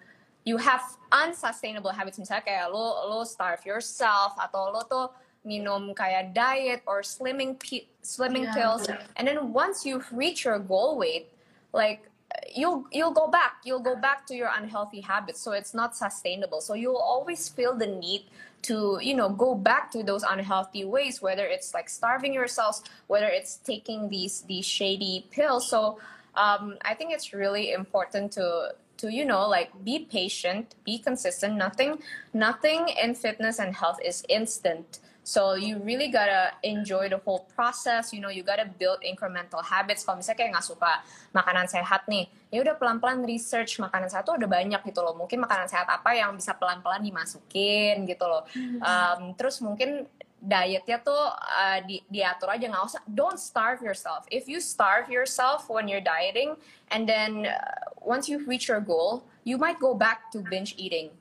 [0.45, 2.17] you have unsustainable habits.
[2.17, 5.07] Misalnya kayak lo lo starve yourself atau lo tuh
[5.43, 7.55] minum kayak diet or slimming
[8.03, 8.87] slimming Yeah, pills.
[9.15, 11.31] And then once you reach your goal weight
[11.71, 12.07] like
[12.55, 13.61] you'll you'll go back.
[13.65, 15.41] You'll go back to your unhealthy habits.
[15.41, 16.61] So it's not sustainable.
[16.61, 18.29] So you'll always feel the need
[18.61, 23.31] to you know go back to those unhealthy ways whether it's like starving yourselves whether
[23.31, 25.69] it's taking these these shady pills.
[25.69, 25.99] So
[26.35, 31.55] um, i think it's really important to to you know like be patient be consistent
[31.55, 31.95] nothing
[32.35, 38.09] nothing in fitness and health is instant so you really gotta enjoy the whole process.
[38.09, 40.01] You know, you gotta build incremental habits.
[40.01, 40.91] Kalau misalnya kayak nggak suka
[41.37, 45.13] makanan sehat nih, ya udah pelan-pelan research makanan sehat tuh udah banyak gitu loh.
[45.13, 48.41] Mungkin makanan sehat apa yang bisa pelan-pelan dimasukin gitu loh.
[48.81, 50.09] Um, terus mungkin
[50.39, 53.03] dietnya tuh uh, di, diatur aja nggak usah.
[53.11, 54.23] Don't starve yourself.
[54.31, 56.55] If you starve yourself when you're dieting,
[56.89, 61.11] and then uh, once you reach your goal, you might go back to binge eating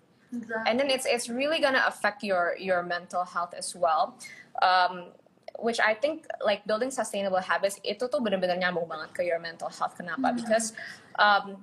[0.69, 4.13] and then it's it's really gonna affect your your mental health as well
[4.61, 5.09] um,
[5.59, 9.67] which I think like building sustainable habits itu tuh bener-bener nyambung banget ke your mental
[9.67, 9.99] health.
[9.99, 10.31] Kenapa?
[10.31, 10.71] Because
[11.19, 11.59] um,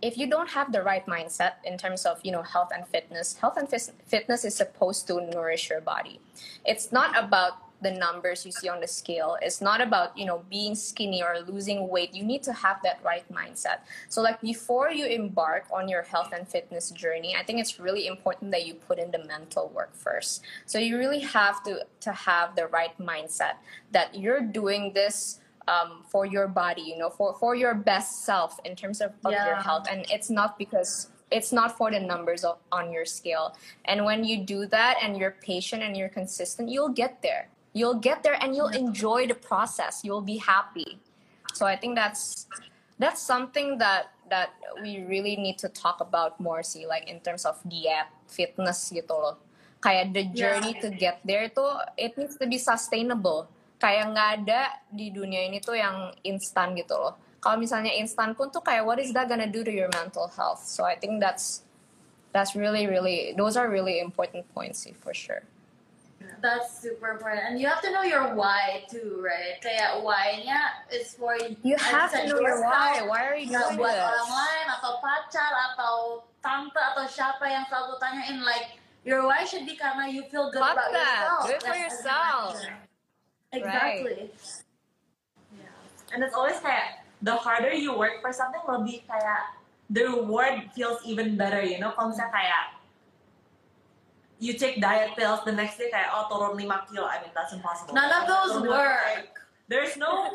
[0.00, 3.36] if you don't have the right mindset in terms of you know health and fitness,
[3.36, 6.20] health and fis- fitness is supposed to nourish your body.
[6.64, 9.36] It's not about the numbers you see on the scale.
[9.40, 12.12] It's not about, you know, being skinny or losing weight.
[12.12, 13.80] You need to have that right mindset.
[14.08, 18.06] So like before you embark on your health and fitness journey, I think it's really
[18.06, 20.42] important that you put in the mental work first.
[20.66, 23.54] So you really have to to have the right mindset
[23.92, 28.58] that you're doing this um, for your body, you know, for, for your best self
[28.64, 29.86] in terms of, of your health.
[29.90, 33.54] And it's not because it's not for the numbers of, on your scale.
[33.84, 37.48] And when you do that and you're patient and you're consistent, you'll get there.
[37.74, 40.00] You'll get there and you'll enjoy the process.
[40.02, 40.98] You'll be happy.
[41.52, 42.48] So I think that's
[42.98, 44.50] that's something that that
[44.82, 49.12] we really need to talk about more see like in terms of diet, fitness gitu
[49.12, 49.36] loh.
[49.80, 53.46] Kayak the journey to get there tuh it needs to be sustainable.
[53.78, 54.60] Kayak nggak ada
[54.90, 57.14] di dunia ini tuh yang instan gitu loh.
[57.38, 60.66] Kalau misalnya instan pun tuh kayak what is that gonna do to your mental health?
[60.66, 61.62] So I think that's
[62.34, 65.46] that's really really those are really important points sih for sure.
[66.42, 67.46] That's super important.
[67.50, 69.58] And you have to know your why too, right?
[69.58, 72.74] Kayak why-nya is for You as have to know your yourself.
[72.74, 73.06] why.
[73.06, 74.02] Why are you doing buat this?
[74.06, 75.94] orang lain atau pacar atau
[76.42, 80.62] tante atau siapa yang selalu tanyain like your why should be karena you feel good
[80.62, 81.22] Fuck about that.
[81.26, 81.42] yourself.
[81.54, 81.94] It for Yes,
[83.52, 83.82] as you yourself.
[83.82, 84.08] mentioned.
[84.08, 84.30] Exactly.
[86.12, 89.60] And it's always kayak the harder you work for something, lebih kayak
[89.92, 91.92] the reward feels even better, you know?
[91.92, 92.64] Kalau misalnya kayak
[94.40, 97.52] you take diet pills, the next day kayak oh turun 5 kilo, I mean that's
[97.52, 97.92] impossible.
[97.92, 99.28] None of those Turun work.
[99.68, 100.32] There's no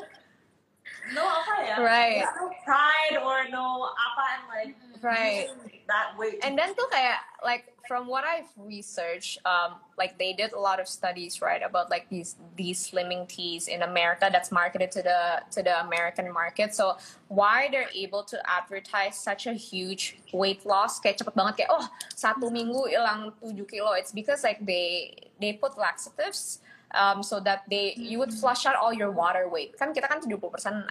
[1.17, 1.76] no apa ya?
[1.82, 2.21] Right.
[2.21, 4.71] There's no pride or no apa and like
[5.04, 5.49] Right.
[5.89, 6.39] that weight.
[6.45, 10.80] and then tuh kayak like from what I've researched, um, like they did a lot
[10.80, 15.43] of studies, right, about like these these slimming teas in America that's marketed to the
[15.52, 16.74] to the American market.
[16.74, 21.72] So why they're able to advertise such a huge weight loss, kayak cepet banget kayak
[21.76, 23.91] oh satu minggu hilang 7 kilo.
[24.00, 25.12] It's because like they
[25.43, 26.63] they put laxatives.
[26.94, 30.22] Um, so that they you would flush out all your water weight kan kita kan
[30.22, 30.38] 70%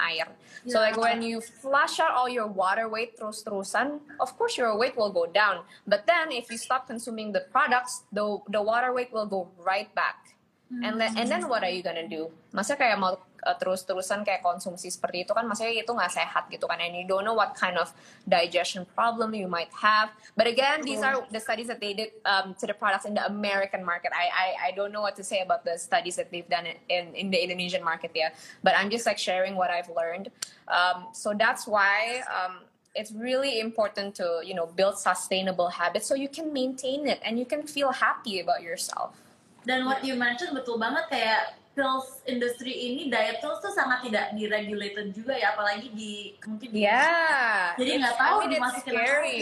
[0.02, 0.26] air
[0.66, 4.96] so like when you flush out all your water weight terus-terusan, of course your weight
[4.96, 5.64] will go down.
[5.86, 9.90] But then if you stop consuming the products, the the water weight will go right
[9.94, 10.38] back.
[10.80, 12.32] And then and then what are you gonna do?
[12.48, 16.64] Masa kayak mau uh, terus-terusan kayak konsumsi seperti itu kan maksudnya itu nggak sehat gitu
[16.64, 16.80] kan.
[16.80, 17.92] And you don't know what kind of
[18.24, 20.08] digestion problem you might have.
[20.32, 23.24] But again these are the studies that they did um, to the products in the
[23.28, 24.16] American market.
[24.16, 27.12] I, I I don't know what to say about the studies that they've done in
[27.12, 28.32] in the Indonesian market yeah.
[28.64, 30.32] But I'm just like sharing what I've learned.
[30.72, 32.64] Um, so that's why um,
[32.96, 37.36] it's really important to you know build sustainable habits so you can maintain it and
[37.36, 39.16] you can feel happy about yourself
[39.62, 44.36] Dan what you mentioned betul banget kayak pills industry ini diet pills tuh sangat tidak
[44.36, 49.00] diregulated juga ya apalagi di mungkin di yeah jadi nggak tahu I mean, dimasukin apa.
[49.00, 49.38] scary.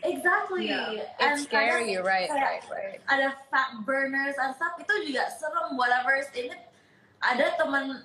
[0.00, 0.62] Exactly.
[0.72, 1.20] Yeah.
[1.20, 5.28] And it's scary kadang right kayak right right ada fat burners and stuff itu juga
[5.36, 6.62] serem whatever is in it.
[7.20, 8.00] Ada teman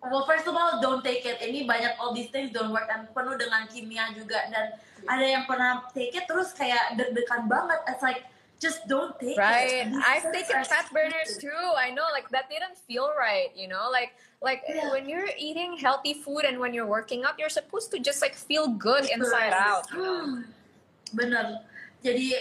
[0.00, 1.36] well first of all don't take it.
[1.44, 2.88] Ini banyak all these things don't work.
[2.88, 4.48] Dan penuh dengan kimia juga.
[4.48, 4.72] Dan
[5.04, 7.80] ada yang pernah take it terus kayak deg-degan banget.
[7.92, 8.24] It's like
[8.58, 12.50] just don't take right it These i've taken fat burners too i know like that
[12.50, 14.90] didn't feel right you know like like Yeah.
[14.90, 18.34] when you're eating healthy food and when you're working out you're supposed to just like
[18.34, 20.42] feel good inside out you know?
[21.16, 21.64] Bener.
[22.04, 22.36] Jadi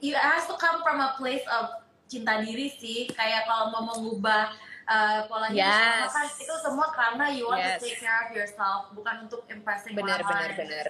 [0.00, 3.10] it has to come from a place of cinta diri sih.
[3.10, 4.54] Kayak kalau mau mengubah
[4.86, 6.38] uh, pola hidup Yes.
[6.40, 7.82] itu semua karena you want Yes.
[7.82, 10.60] to take care of yourself, bukan untuk impressing benar orang benar lain.
[10.62, 10.86] benar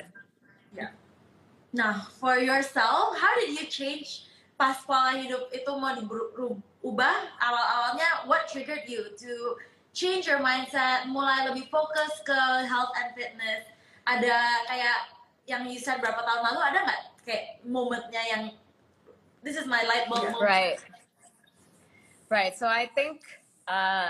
[1.69, 4.25] Nah, for yourself, how did you change
[4.59, 7.19] pas pola hidup itu mau diubah?
[7.39, 9.55] Awal-awalnya, what triggered you to
[9.95, 13.65] change your mindset, mulai lebih fokus ke health and fitness?
[14.05, 14.99] Ada kayak
[15.47, 18.43] yang you said berapa tahun lalu, ada nggak kayak momennya yang
[19.45, 20.41] this is my light bulb moment?
[20.41, 20.79] right
[22.31, 23.21] right so i think
[23.69, 24.09] uh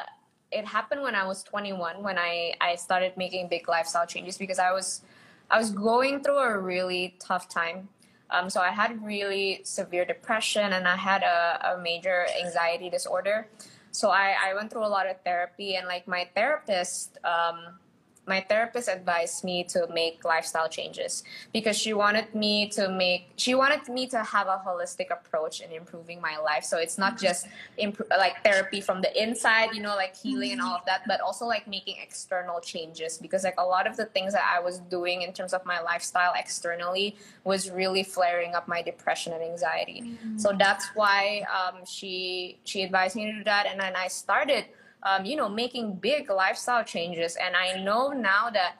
[0.51, 4.59] it happened when i was 21 when i i started making big lifestyle changes because
[4.59, 5.03] i was
[5.51, 7.89] i was going through a really tough time
[8.31, 13.49] um, so i had really severe depression and i had a, a major anxiety disorder.
[13.91, 17.79] So I, I went through a lot of therapy and like my therapist um,
[18.29, 23.55] my therapist advised me to make lifestyle changes because she wanted me to make she
[23.55, 26.65] wanted me to have a holistic approach in improving my life.
[26.65, 30.61] So it's not just imp- like therapy from the inside you know like healing and
[30.61, 34.05] all of that but also like making external changes because like a lot of the
[34.07, 38.69] things that i was doing in terms of my lifestyle externally was really flaring up
[38.69, 40.19] my depression and anxiety.
[40.37, 43.67] So that's why um, she she advised me to do that.
[43.67, 44.67] And then i started
[45.03, 47.37] um, you know, making big lifestyle changes.
[47.37, 48.77] And I know now that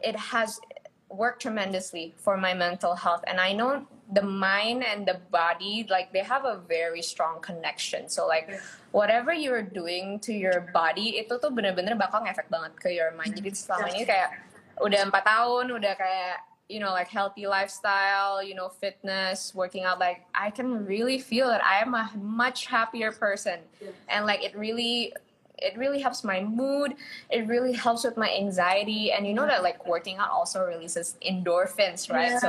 [0.00, 0.60] it has
[1.08, 3.22] worked tremendously for my mental health.
[3.26, 8.08] And I know the mind and the body, like they have a very strong connection.
[8.08, 8.50] So like
[8.92, 13.34] whatever you're doing to your body, itu tuh bener-bener bakal ngefek banget ke your mind.
[13.34, 14.34] Jadi selama ini kayak
[14.82, 16.36] udah empat tahun, udah kayak
[16.70, 21.48] you know like healthy lifestyle you know fitness working out like i can really feel
[21.48, 23.60] that i am a much happier person.
[24.08, 25.12] And like it really
[25.58, 26.94] it really helps my mood.
[27.28, 29.12] It really helps with my anxiety.
[29.12, 32.40] And you know that like working out also releases endorphins right?
[32.40, 32.48] So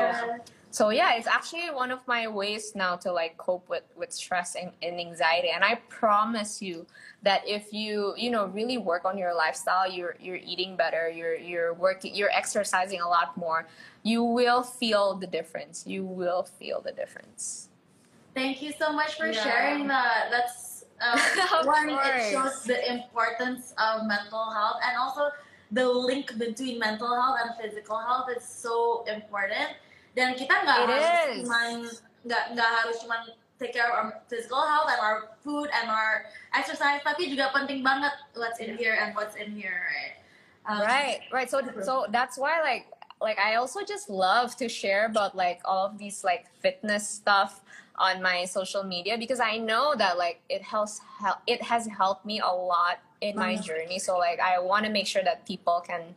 [0.72, 4.56] so yeah it's actually one of my ways now to like cope with with stress
[4.56, 6.86] and, and anxiety and i promise you
[7.22, 11.36] that if you you know really work on your lifestyle you're you're eating better you're
[11.36, 13.68] you're working you're exercising a lot more
[14.04, 17.68] you will feel the difference you will feel the difference
[18.34, 19.44] Thank you so much for Yeah.
[19.44, 20.30] sharing that.
[20.32, 21.20] That's um,
[21.68, 21.90] one.
[21.90, 22.32] It course.
[22.32, 25.32] shows the importance of mental health and also
[25.72, 29.76] the link between mental health and physical health is so important.
[30.12, 31.44] Dan kita nggak harus is.
[31.44, 31.68] cuman
[32.28, 33.22] nggak nggak harus cuman
[33.62, 37.86] take care of our physical health and our food and our exercise, tapi juga penting
[37.86, 40.18] banget what's in here and what's in here, right?
[40.62, 42.86] Um, right right so so that's why like
[43.18, 47.66] like i also just love to share about like all of these like fitness stuff
[47.98, 52.30] on my social media because i know that like it helps hel- it has helped
[52.30, 53.66] me a lot in my Mhm.
[53.66, 56.14] journey so like i want to make sure that people can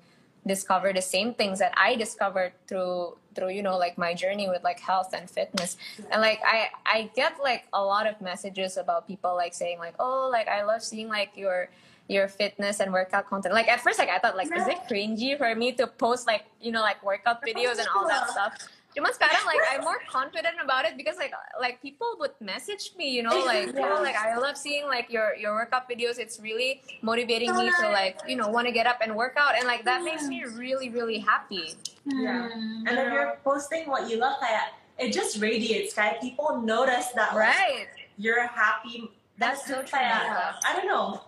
[0.47, 4.63] discover the same things that i discovered through through you know like my journey with
[4.63, 5.77] like health and fitness
[6.11, 9.95] and like i i get like a lot of messages about people like saying like
[9.99, 11.69] oh like i love seeing like your
[12.09, 13.55] your fitness and workout content.
[13.55, 16.45] Like at first, like I thought, like, is it cringy for me to post like
[16.61, 18.69] you know like workout videos and all that stuff?
[18.95, 23.11] Cuman sekarang like I'm more confident about it because like like people would message me,
[23.11, 26.23] you know, like oh like I love seeing like your your workout videos.
[26.23, 29.59] It's really motivating me to like you know want to get up and work out,
[29.59, 31.75] and like that makes me really really happy.
[32.07, 32.47] Yeah.
[32.55, 37.11] hmm, And if you're posting what you love, kayak it just radiates, kayak people notice
[37.19, 37.91] that like, Right.
[38.15, 39.11] you're happy.
[39.43, 39.99] That's so And true.
[39.99, 41.27] kayak, I don't know.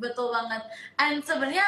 [0.00, 0.62] Betul banget.
[0.96, 1.66] And sebenarnya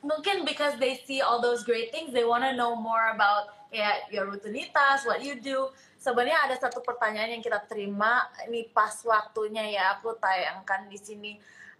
[0.00, 4.00] mungkin because they see all those great things, they want to know more about ya
[4.08, 5.68] your rutinitas, what you do.
[6.00, 11.32] Sebenarnya ada satu pertanyaan yang kita terima ini pas waktunya ya aku tayangkan di sini.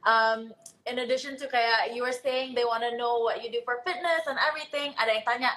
[0.07, 0.53] Um,
[0.87, 3.81] in addition to kayak you were saying they want to know what you do for
[3.83, 5.53] fitness and everything, ada yang tanya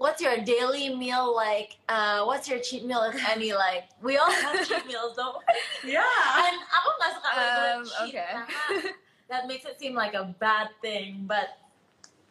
[0.00, 1.76] What's your daily meal like?
[1.84, 3.52] Uh, what's your cheat meal if any?
[3.52, 5.36] Like we all have cheat meals, don't
[5.84, 6.00] Yeah.
[6.40, 8.32] and aku nggak suka Um, cheat okay.
[9.28, 11.52] that makes it seem like a bad thing but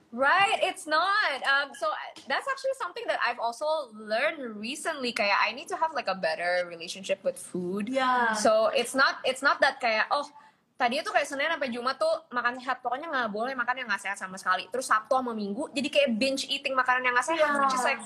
[0.09, 1.37] Right, it's not.
[1.45, 1.85] Um, so
[2.25, 5.13] that's actually something that I've also learned recently.
[5.13, 7.93] Kayak I need to have like a better relationship with food.
[7.93, 10.25] yeah So it's not it's not that kayak oh
[10.81, 14.01] tadi tuh kayak Senin sampai Jumat tuh makan sehat pokoknya nggak boleh makan yang nggak
[14.01, 14.65] sehat sama sekali.
[14.73, 17.61] Terus Sabtu sama Minggu jadi kayak binge eating makanan yang nggak sehat, Yeah.
[17.61, 18.01] which is like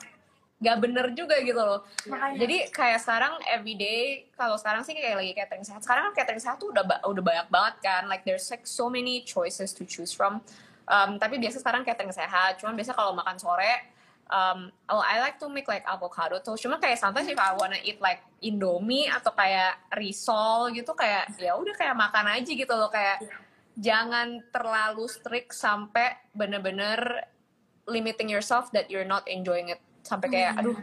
[0.59, 1.87] nggak bener juga gitu loh.
[2.07, 5.79] makanya Jadi kayak sekarang everyday kalau sekarang sih kayak lagi catering sehat.
[5.87, 8.11] Sekarang kan catering sehat tuh udah udah banyak banget kan.
[8.11, 10.43] Like there's like so many choices to choose from.
[10.83, 12.59] Um, tapi biasa sekarang catering sehat.
[12.59, 13.93] Cuman biasa kalau makan sore
[14.33, 16.63] um, oh I like to make like avocado toast.
[16.63, 21.57] Cuma kayak sometimes if I wanna eat like Indomie atau kayak risol gitu kayak ya
[21.57, 22.89] udah kayak makan aja gitu loh.
[22.89, 23.23] Kayak
[23.75, 27.27] jangan terlalu strict sampai bener-bener
[27.89, 29.81] limiting yourself that you're not enjoying it.
[30.03, 30.75] Sampai kayak aduh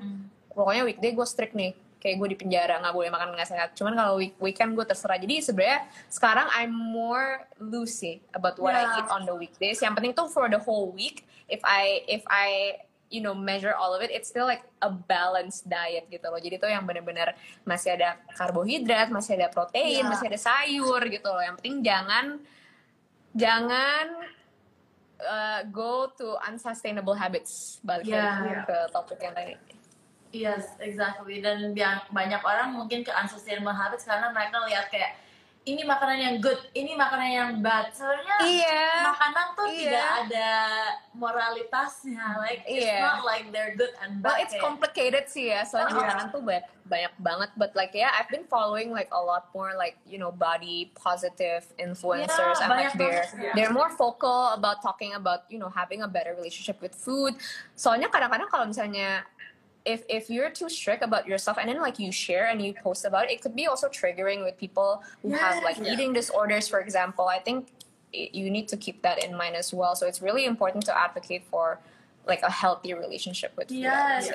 [0.53, 3.69] pokoknya weekday gue strict nih kayak gue di penjara nggak boleh makan nggak sehat.
[3.77, 5.21] Cuman kalau week weekend gue terserah.
[5.21, 8.99] Jadi sebenarnya sekarang I'm more loosey about what I Yeah.
[9.05, 9.79] eat on the weekdays.
[9.79, 12.81] Yang penting tuh for the whole week if I if I
[13.13, 16.41] you know measure all of it it's still like a balanced diet gitu loh.
[16.41, 17.37] Jadi tuh yang bener-bener
[17.69, 20.09] masih ada karbohidrat masih ada protein Yeah.
[20.09, 21.45] masih ada sayur gitu loh.
[21.45, 22.27] Yang penting jangan
[23.37, 24.05] jangan
[25.21, 27.77] uh, go to unsustainable habits.
[27.85, 28.41] Balik Yeah.
[28.41, 29.55] lagi ke topik yang tadi
[30.31, 31.75] yes exactly dan
[32.09, 35.19] banyak orang mungkin ke unsustainable habits karena mereka lihat kayak
[35.61, 39.12] ini makanan yang good ini makanan yang bad sebenarnya Iya.
[39.12, 39.77] makanan tuh Iya.
[39.77, 40.51] tidak ada
[41.12, 43.01] moralitasnya like it's Iya.
[43.05, 45.62] not like they're good and Well, bad it's kayak- complicated sih ya.
[45.68, 46.01] Soalnya Oh.
[46.01, 47.51] makanan tuh banyak banyak banget.
[47.55, 51.68] But like yeah, I've been following like a lot more like you know body positive
[51.76, 52.57] influencers.
[52.57, 53.53] Yeah, and like they're yeah.
[53.55, 57.37] they're more vocal about talking about you know having a better relationship with food.
[57.76, 59.22] Soalnya kadang-kadang kalau misalnya
[59.85, 63.05] if if you're too strict about yourself and then like you share and you post
[63.05, 65.89] about it, it could be also triggering with people who have like Yes.
[65.93, 67.28] eating disorders, for example.
[67.28, 67.68] I think
[68.14, 69.95] i- you need to keep that in mind as well.
[69.97, 71.78] So it's really important to advocate for
[72.26, 73.78] like a healthy relationship with food.
[73.89, 74.31] Yes.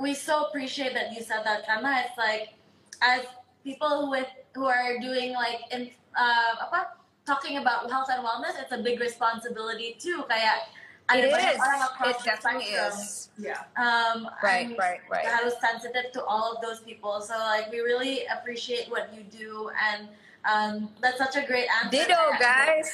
[0.00, 2.56] we so appreciate that you said that karena it's like
[3.04, 3.20] as
[3.64, 6.96] people who with who are doing like in uh, apa
[7.28, 10.24] talking about health and wellness, it's a big responsibility too.
[10.24, 10.72] Kayak
[11.10, 11.58] ada It is.
[12.06, 13.28] It definitely is.
[13.36, 13.66] Yeah.
[13.74, 15.26] Um, Right, and right, right.
[15.26, 17.20] harus sensitive to all of those people.
[17.20, 20.08] So like we really appreciate what you do and
[20.44, 21.92] um, that's such a great answer.
[22.00, 22.88] Ditto, guys.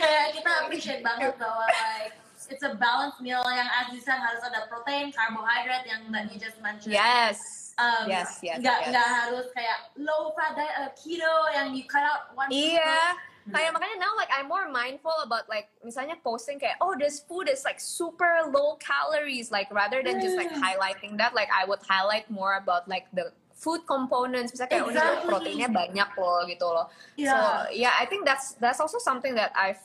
[0.00, 2.16] kayak kita appreciate banget bahwa like
[2.48, 6.40] it's a balanced meal yang as you said harus ada protein, carbohydrate yang that you
[6.40, 6.92] just mentioned.
[6.96, 7.72] Yes.
[7.80, 8.88] Um, Yes, yes, Nggak yes.
[8.92, 12.52] nggak harus kayak low fat diet, uh, keto yang you cut out one.
[12.52, 12.84] Iya.
[12.84, 13.31] group.
[13.54, 17.50] Kayak makanya now like I'm more mindful about like misalnya posting kayak oh this food
[17.50, 20.62] is like super low calories like rather than just like Mm.
[20.62, 24.90] highlighting that like I would highlight more about like the food components misalnya kayak oh,
[24.90, 25.26] Exactly.
[25.26, 26.86] proteinnya banyak loh gitu loh.
[27.18, 27.30] Yeah.
[27.30, 27.36] So
[27.74, 29.82] yeah, I think that's that's also something that I've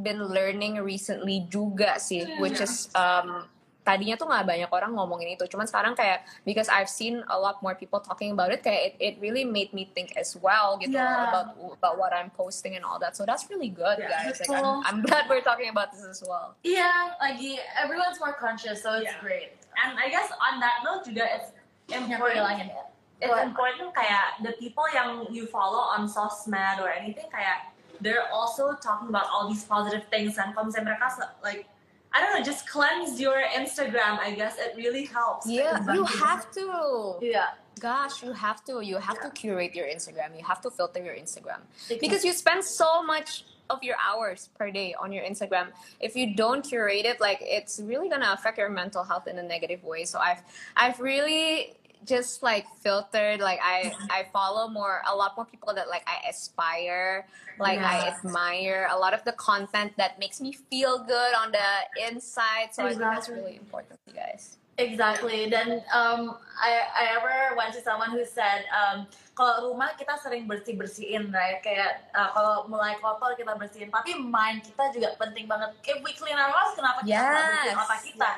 [0.00, 3.44] been learning recently juga sih, which is um
[3.90, 7.58] tadinya tuh nggak banyak orang ngomongin itu, cuman sekarang kayak because I've seen a lot
[7.58, 10.94] more people talking about it, kayak it, it really made me think as well gitu
[10.94, 11.26] Yeah.
[11.26, 13.18] about about what I'm posting and all that.
[13.18, 14.38] So that's really good, Yeah, guys.
[14.38, 14.54] Like.
[14.54, 16.54] I'm, I'm glad we're talking about this as well.
[16.62, 19.18] Iya, lagi everyone's more conscious, so it's Yeah.
[19.18, 19.58] great.
[19.74, 21.50] And I guess on that note juga it's
[21.90, 22.70] important.
[22.70, 22.86] ya.
[23.20, 27.68] It's important kayak the people yang you follow on sosmed or anything kayak
[28.00, 31.06] they're also talking about all these positive things and kalau misalnya mereka
[31.44, 31.68] like
[32.12, 35.48] I don't know just cleanse your Instagram I guess it really helps.
[35.48, 37.16] Yeah, you have to.
[37.20, 37.50] Yeah.
[37.78, 38.82] Gosh, you have to.
[38.82, 40.36] You have to curate your Instagram.
[40.36, 41.60] You have to filter your Instagram.
[41.88, 45.68] Because because you spend so much of your hours per day on your Instagram.
[46.00, 49.42] If you don't curate it, like it's really gonna affect your mental health in a
[49.42, 50.04] negative way.
[50.04, 50.42] So I've
[50.76, 55.88] I've really just like filtered like I I follow more a lot more people that
[55.88, 57.26] like I aspire
[57.58, 58.24] like I Yes.
[58.24, 61.68] admire a lot of the content that makes me feel good on the
[62.08, 63.36] inside so I think that's Exactly.
[63.36, 65.52] really important you guys Exactly.
[65.52, 69.04] Dan um, I, I ever went to someone who said, um,
[69.36, 71.60] kalau rumah kita sering bersih bersihin, right?
[71.60, 75.76] Kayak uh, kalau mulai kotor kita bersihin, tapi mind kita juga penting banget.
[75.84, 78.30] If we clean our house, kenapa kita nggak bersihin Yes, otak kita?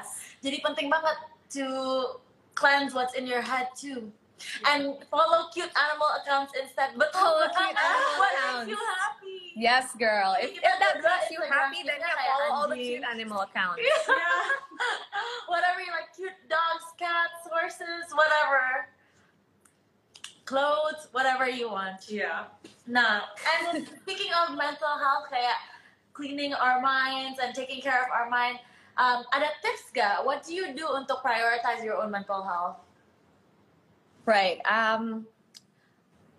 [0.42, 1.16] Jadi penting banget
[1.54, 1.66] to
[2.54, 4.12] cleanse what's in your head too.
[4.66, 6.94] And follow cute animal accounts instead.
[6.98, 7.62] Betul, Follow betul.
[7.62, 8.66] cute animal What accounts.
[8.66, 9.38] makes you happy?
[9.54, 12.74] yes girl if, if that berdua makes you happy then kita yeah follow all the
[12.74, 14.16] cute animal accounts Yeah.
[15.46, 18.88] whatever you like, cute dogs, cats, horses, whatever.
[20.44, 22.08] Clothes, whatever you want.
[22.08, 22.44] Yeah.
[22.86, 23.28] Nah,
[23.70, 25.60] and speaking of mental health, kayak
[26.16, 28.58] cleaning our minds and taking care of our mind,
[28.96, 29.92] um, ada tips?
[30.24, 32.80] What do you do untuk prioritize your own mental health?
[34.24, 34.60] Right.
[34.64, 35.26] Um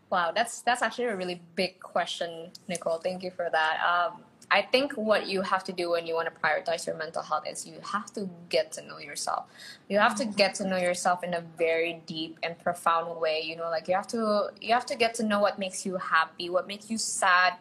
[0.09, 2.97] wow, that's that's actually a really big question, Nicole.
[2.97, 3.77] Thank you for that.
[3.83, 7.23] Um I think what you have to do when you want to prioritize your mental
[7.23, 9.45] health is you have to get to know yourself.
[9.89, 13.41] You have to get to know yourself in a very deep and profound way.
[13.41, 15.97] You know, like you have to you have to get to know what makes you
[15.97, 17.53] happy, what makes you sad,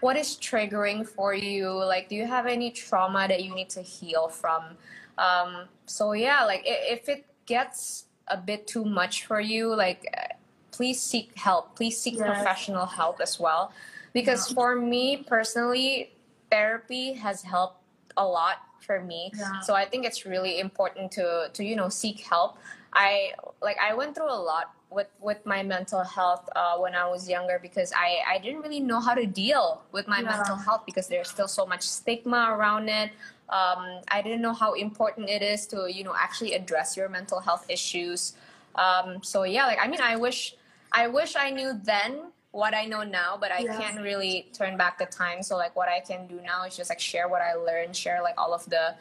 [0.00, 1.70] what is triggering for you.
[1.70, 4.76] Like, do you have any trauma that you need to heal from?
[5.18, 10.34] Um, so yeah, like if it gets a bit too much for you, like uh,
[10.70, 11.74] please seek help.
[11.76, 12.26] Please seek Yes.
[12.26, 13.72] professional help as well.
[14.12, 16.12] Because for me personally,
[16.50, 17.82] therapy has helped
[18.16, 19.32] a lot for me.
[19.36, 19.60] Yeah.
[19.60, 22.58] So I think it's really important to to you know seek help.
[22.92, 27.06] I like I went through a lot with with my mental health uh, when I
[27.06, 30.36] was younger because I I didn't really know how to deal with my Yeah.
[30.36, 33.10] mental health because there's still so much stigma around it.
[33.48, 37.40] Um, I didn't know how important it is to you know actually address your mental
[37.40, 38.34] health issues.
[38.74, 40.54] Um, so yeah, like I mean, I wish
[40.92, 43.76] I wish I knew then what I know now, but I Yeah.
[43.78, 45.42] can't really turn back the time.
[45.42, 48.22] So like what I can do now is just like share what I learned, share
[48.22, 48.94] like all of the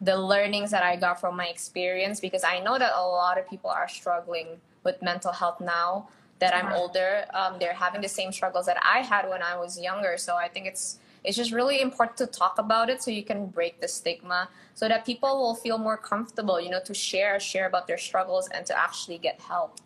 [0.00, 3.48] the learnings that I got from my experience because I know that a lot of
[3.48, 6.08] people are struggling with mental health now
[6.38, 7.24] that I'm older.
[7.34, 10.16] Um, they're having the same struggles that I had when I was younger.
[10.16, 13.46] So I think it's it's just really important to talk about it so you can
[13.46, 17.66] break the stigma so that people will feel more comfortable, you know, to share share
[17.66, 19.78] about their struggles and to actually get help.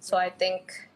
[0.00, 0.88] So I think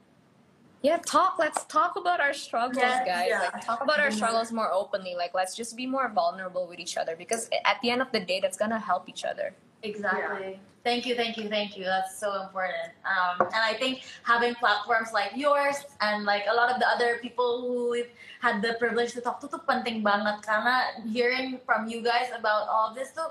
[0.82, 1.36] yeah, talk.
[1.38, 3.26] Let's talk about our struggles, Yes, guys.
[3.28, 3.51] yeah.
[3.53, 5.14] Like, talk about our struggles more openly.
[5.14, 8.20] Like, let's just be more vulnerable with each other because at the end of the
[8.20, 9.55] day, that's gonna help each other.
[9.83, 10.61] Exactly.
[10.83, 11.85] Thank you, thank you, thank you.
[11.85, 12.97] That's so important.
[13.05, 17.18] Um, and I think having platforms like yours and like a lot of the other
[17.20, 18.09] people who we've
[18.41, 22.64] had the privilege to talk to tuh penting banget karena hearing from you guys about
[22.72, 23.28] all this tuh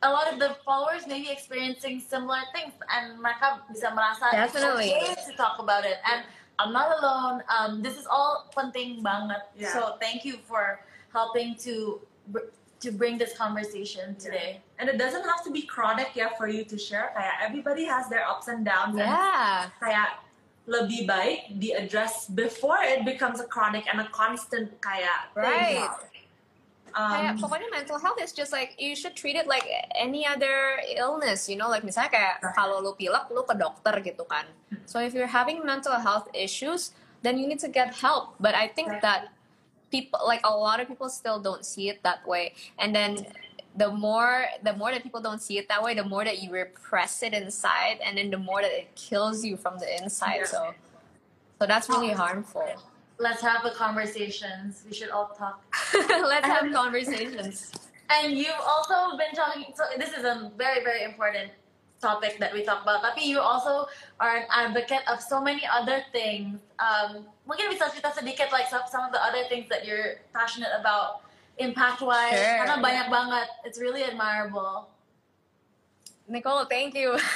[0.00, 4.88] a lot of the followers may be experiencing similar things and mereka bisa merasa Definitely.
[4.88, 6.24] okay to talk about it and
[6.58, 7.42] I'm not alone.
[7.46, 9.46] Um, this is all penting banget.
[9.54, 9.72] Yeah.
[9.72, 10.82] So thank you for
[11.14, 12.02] helping to
[12.34, 12.50] br-
[12.80, 14.60] to bring this conversation today.
[14.78, 17.10] And it doesn't have to be chronic yeah for you to share.
[17.14, 18.94] Kayak everybody has their ups and downs.
[18.96, 19.70] And Yeah.
[19.82, 20.22] kayak
[20.68, 25.42] lebih baik di address before it becomes a chronic and a constant kayak thing.
[25.42, 25.90] Right.
[26.96, 29.62] Um, kayak pokoknya mental health is just like you should treat it like
[29.92, 34.24] any other illness you know like misalnya kayak kalau lu pilek lu ke dokter gitu
[34.24, 34.48] kan
[34.88, 38.72] so if you're having mental health issues then you need to get help but I
[38.72, 39.04] think Right.
[39.04, 39.36] that
[39.90, 43.26] people like a lot of people still don't see it that way and then
[43.76, 46.50] the more the more that people don't see it that way the more that you
[46.50, 50.44] repress it inside and then the more that it kills you from the inside Yeah.
[50.46, 50.74] so
[51.60, 52.68] so that's really harmful
[53.20, 54.84] Let's have the conversations.
[54.86, 55.60] We should all talk.
[55.92, 57.72] let's have conversations
[58.08, 59.74] And you've also been talking.
[59.74, 61.50] So this is a very very important
[62.00, 63.02] topic that we talk about.
[63.02, 63.86] Tapi you also
[64.20, 66.58] are an advocate of so many other things.
[66.78, 70.70] Um, mungkin bisa cerita sedikit like some, some of the other things that you're passionate
[70.78, 71.26] about,
[71.58, 72.38] impact wise.
[72.38, 72.58] Sure.
[72.64, 73.46] Karena banyak banget.
[73.66, 74.88] It's really admirable.
[76.28, 77.16] Nicole, thank you.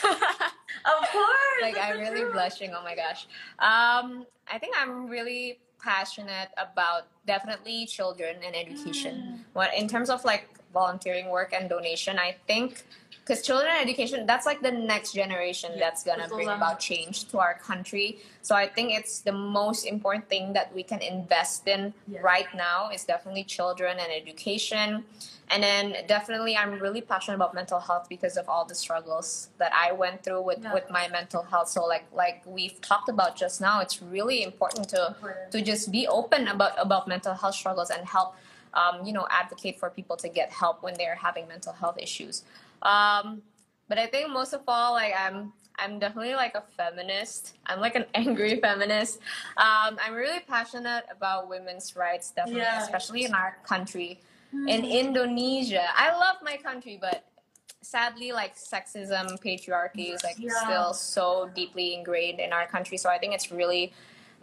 [0.82, 1.62] Of course.
[1.62, 2.32] like I'm really truth.
[2.32, 2.74] blushing.
[2.74, 3.26] Oh my gosh.
[3.58, 9.44] Um, I think I'm really passionate about definitely children and education.
[9.52, 12.84] What in terms of like volunteering work and donation, I think
[13.24, 16.56] because children and education that's like the next generation Yeah, that's gonna bring banget.
[16.62, 18.18] about change to our country.
[18.42, 22.20] So I think it's the most important thing that we can invest in Yeah.
[22.20, 25.04] right now is definitely children and education.
[25.50, 29.72] And then definitely I'm really passionate about mental health because of all the struggles that
[29.72, 30.72] I went through with, Yeah.
[30.74, 31.68] with my mental health.
[31.68, 35.14] So like like we've talked about just now, it's really important to
[35.52, 38.34] to just be open about about mental health struggles and help
[38.74, 42.42] um, you know advocate for people to get help when they're having mental health issues.
[42.82, 43.42] Um,
[43.88, 47.54] but I think most of all, like I'm I'm definitely like a feminist.
[47.66, 49.18] I'm like an angry feminist.
[49.56, 52.82] Um, I'm really passionate about women's rights, definitely, Yeah.
[52.82, 54.20] especially in our country.
[54.52, 57.24] In Indonesia, I love my country, but
[57.80, 60.52] sadly, like sexism, patriarchy is like Yeah.
[60.64, 62.98] still so deeply ingrained in our country.
[62.98, 63.92] So I think it's really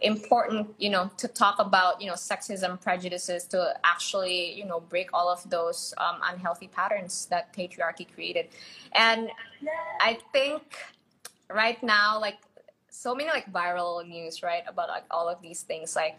[0.02, 5.10] important, you know, to talk about, you know, sexism, prejudices, to actually, you know, break
[5.12, 8.48] all of those um, unhealthy patterns that patriarchy created.
[8.94, 9.30] And
[10.00, 10.62] I think
[11.50, 12.38] right now, like
[12.88, 16.18] so many like viral news, right, about like all of these things, like,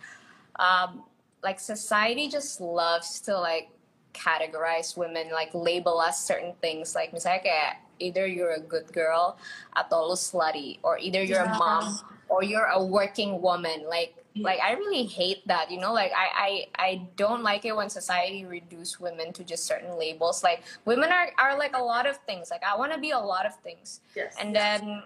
[0.57, 1.03] um,
[1.43, 3.69] like society just loves to like
[4.13, 9.37] categorize women, like label us certain things, like misalnya kayak either you're a good girl
[9.77, 11.97] atau lu slutty, or either you're a mom
[12.31, 14.15] or you're a working woman, like.
[14.31, 14.47] Yeah.
[14.47, 15.91] Like I really hate that, you know.
[15.91, 20.39] Like I, I, I don't like it when society reduce women to just certain labels.
[20.39, 22.47] Like women are, are like a lot of things.
[22.47, 23.99] Like I want to be a lot of things.
[24.15, 24.39] Yes.
[24.39, 25.03] And then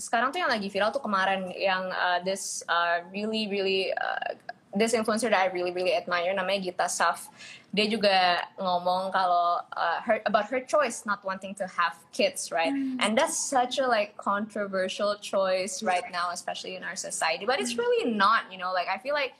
[0.00, 4.34] sekarang tuh yang lagi viral tuh kemarin yang uh, this uh, really really uh,
[4.74, 7.28] this influencer that I really really admire namanya Gita Saf.
[7.70, 12.74] Dia juga ngomong kalau uh, her about her choice not wanting to have kids, right?
[12.98, 17.46] And that's such a like controversial choice right now, especially in our society.
[17.46, 18.74] But it's really not, you know.
[18.74, 19.38] Like I feel like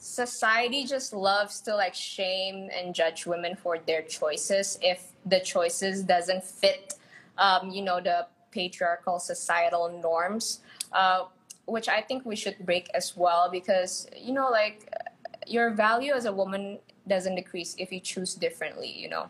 [0.00, 6.02] society just loves to like shame and judge women for their choices if the choices
[6.02, 6.94] doesn't fit
[7.36, 10.60] um, you know the patriarchal societal norms
[10.94, 11.24] uh,
[11.66, 14.88] which i think we should break as well because you know like
[15.46, 16.78] your value as a woman
[17.10, 19.26] doesn't decrease if you choose differently you know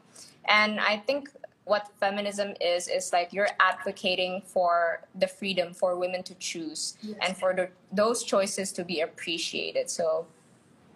[0.49, 1.33] and i think
[1.64, 7.16] what feminism is is like you're advocating for the freedom for women to choose Yes.
[7.24, 7.64] and for the,
[7.95, 10.26] those choices to be appreciated so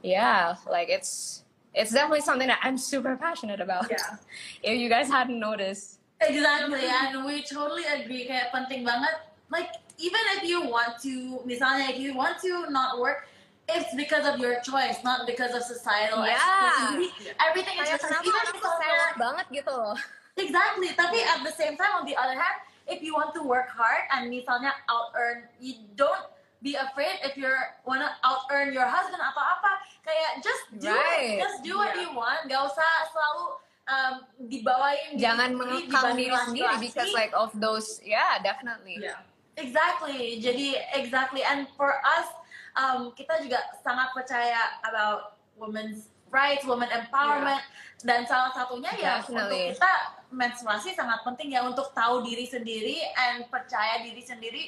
[0.03, 1.43] yeah like it's
[1.75, 4.17] it's definitely something that i'm super passionate about Yeah.
[4.63, 8.25] if you guys hadn't noticed Exactly, and we totally agree.
[8.25, 9.13] Kayak penting banget.
[9.53, 13.29] Like even if you want to, misalnya if you want to not work,
[13.69, 16.37] it's because of your choice, not because of societal Yeah.
[16.37, 17.37] expectations.
[17.41, 19.97] Everything is kenapa Even keselak banget gitu loh
[20.35, 20.91] Exactly.
[20.99, 22.59] Tapi at the same time, on the other hand,
[22.91, 26.27] if you want to work hard and misalnya out earn, you don't
[26.59, 29.79] be afraid if you're wanna out earn your husband atau apa.
[30.03, 31.39] Kayak just do Right.
[31.39, 31.45] it.
[31.45, 32.03] Just do what Yeah.
[32.03, 32.51] you want.
[32.51, 33.45] Gak usah selalu
[33.87, 34.15] um,
[34.51, 39.23] dibawain jangan sendiri mengekang diri sendiri because like of those yeah definitely Yeah.
[39.55, 40.43] Exactly.
[40.43, 41.47] Jadi exactly.
[41.47, 42.27] And for us,
[42.75, 47.63] um, kita juga sangat percaya about women's rights, women empowerment.
[48.03, 49.93] Dan salah satunya ya untuk kita
[50.35, 54.65] menstruasi sangat penting ya untuk tahu diri sendiri and percaya diri sendiri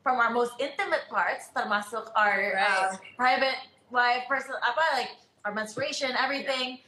[0.00, 2.88] from our most intimate parts, termasuk our Right.
[2.88, 3.58] um, private
[3.90, 5.12] life, personal apa like
[5.44, 6.78] our menstruation, everything.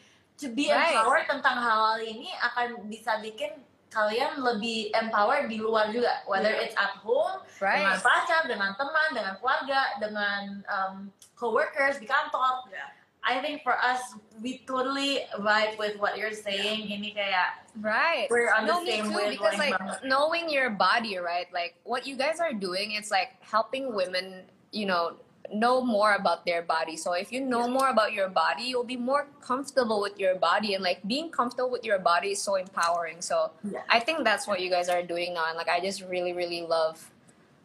[0.44, 0.92] To be Right.
[0.92, 3.56] empowered tentang hal-hal ini akan bisa bikin
[3.96, 6.68] kalian lebih empowered di luar juga, whether Yeah.
[6.68, 10.94] it's at home, dengan right pacar, dengan teman, dengan keluarga, dengan um,
[11.32, 12.68] coworkers di kantor.
[12.68, 12.92] Yeah.
[13.26, 16.86] I think for us we totally vibe with what you're saying.
[16.86, 18.30] Ini kayak Right.
[18.30, 19.34] We're on no, the me same too.
[19.34, 20.06] Because like banget.
[20.06, 21.50] knowing your body, right?
[21.50, 25.18] Like what you guys are doing, it's like helping women, you know,
[25.52, 26.96] know more about their body.
[26.96, 30.74] So if you know more about your body, you'll be more comfortable with your body,
[30.74, 33.20] and like being comfortable with your body is so empowering.
[33.20, 33.82] So Yeah.
[33.88, 36.62] I think that's what you guys are doing now, and like I just really, really
[36.62, 37.10] love,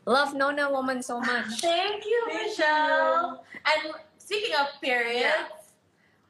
[0.05, 1.61] love Nona Woman so much.
[1.61, 3.43] Thank you, Thank Michelle.
[3.65, 5.47] And speaking of periods, Yeah.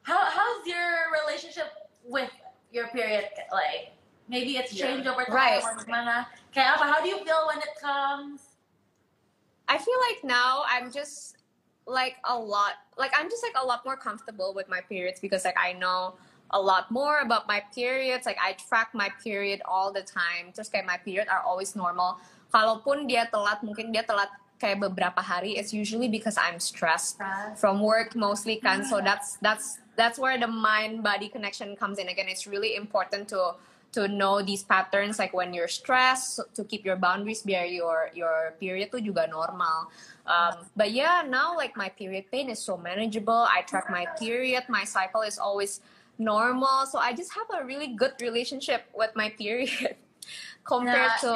[0.03, 1.69] how how's your relationship
[2.03, 2.31] with
[2.71, 3.25] your period?
[3.51, 3.91] Like
[4.27, 4.87] maybe it's Yeah.
[4.87, 5.63] changed over time Right.
[5.63, 6.25] or gimana?
[6.53, 6.77] Kayak?
[6.79, 8.41] How do you feel when it comes?
[9.67, 11.37] I feel like now I'm just
[11.91, 15.43] like a lot like I'm just like a lot more comfortable with my periods because
[15.43, 16.15] like I know
[16.51, 18.25] a lot more about my periods.
[18.25, 20.51] Like I track my period all the time.
[20.55, 22.19] Terus kayak my period are always normal.
[22.51, 27.17] Kalaupun dia telat mungkin dia telat kayak beberapa hari it's usually because I'm stressed
[27.57, 28.83] from work mostly kan.
[28.85, 29.07] So hmm.
[29.07, 32.11] that's that's that's where the mind body connection comes in.
[32.11, 33.55] Again it's really important to
[33.91, 38.55] to know these patterns like when you're stressed to keep your boundaries biar your your
[38.59, 39.91] period tuh juga normal.
[40.23, 43.47] Um, but yeah now like my period pain is so manageable.
[43.51, 44.63] I track my period.
[44.71, 45.83] My cycle is always
[46.15, 46.87] normal.
[46.87, 49.99] So I just have a really good relationship with my period
[50.63, 51.25] compared Yeah.
[51.27, 51.33] to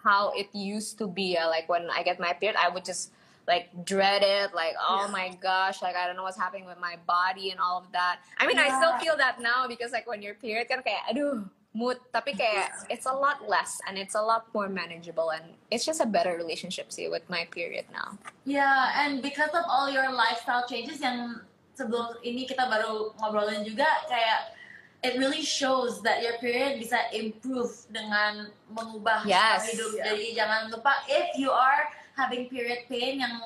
[0.00, 1.36] how it used to be.
[1.36, 3.12] Uh, like when I get my period I would just
[3.44, 4.56] like dread it.
[4.56, 5.12] Like oh Yeah.
[5.12, 8.24] my gosh like I don't know what's happening with my body and all of that.
[8.40, 11.44] I mean I still feel that now because like when your period kan kayak aduh
[11.76, 15.84] mood tapi kayak it's a lot less and it's a lot more manageable and it's
[15.84, 18.16] just a better relationship sih with my period now
[18.48, 21.44] Yeah, and because of all your lifestyle changes yang
[21.76, 24.56] sebelum ini kita baru ngobrolin juga kayak
[25.04, 29.68] it really shows that your period bisa improve dengan mengubah Yes.
[29.70, 29.92] hidup.
[29.94, 30.04] Yeah.
[30.10, 31.86] Jadi jangan lupa if you are
[32.18, 33.38] having period pain yang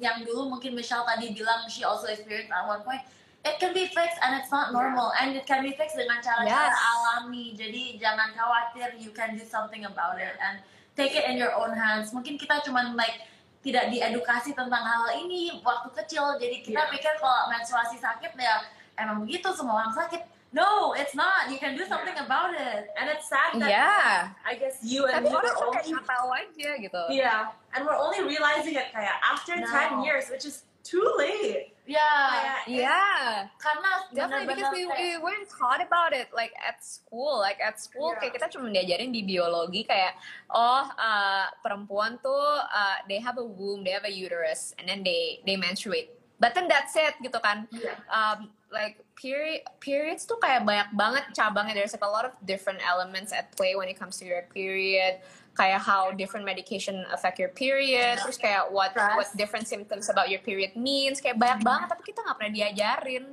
[0.00, 3.04] yang dulu mungkin Michelle tadi bilang she also experienced at one point
[3.44, 6.72] it can be fixed and it's not normal and it can be fixed dengan cara-cara
[6.72, 6.74] Yes.
[6.74, 7.52] alami.
[7.52, 10.64] Jadi jangan khawatir, you can do something about it and
[10.96, 12.10] take it in your own hands.
[12.10, 13.28] Mungkin kita cuman like
[13.60, 16.36] tidak diedukasi tentang hal ini waktu kecil.
[16.40, 16.92] Jadi kita Yeah.
[16.92, 18.64] pikir kalau menstruasi sakit ya
[18.96, 20.24] emang begitu semua orang sakit.
[20.54, 21.50] No, it's not.
[21.50, 22.86] You can do something about it.
[22.94, 26.28] And it's sad that yeah I guess you and tapi me orang only kayak tahu
[26.30, 29.66] aja gitu yeah, and we're only realizing it kayak after No.
[29.66, 31.73] 10 years, which is too late.
[31.84, 33.44] Ya, Kayak, yeah.
[33.60, 38.16] karena Definitely because we, we weren't taught about it like at school like at school
[38.16, 38.24] Yeah.
[38.24, 40.16] kayak kita cuma diajarin di biologi kayak
[40.48, 45.04] oh uh, perempuan tuh uh, they have a womb they have a uterus and then
[45.04, 46.08] they they menstruate.
[46.40, 47.68] But then that's it gitu kan.
[47.68, 48.00] Yeah.
[48.08, 51.78] um, like period periods tuh kayak banyak banget cabangnya.
[51.78, 55.20] There's like a lot of different elements at play when it comes to your period
[55.54, 60.42] kayak how different medication affect your period terus kayak what what different symptoms about your
[60.42, 63.24] period means kayak banyak banget tapi kita nggak pernah diajarin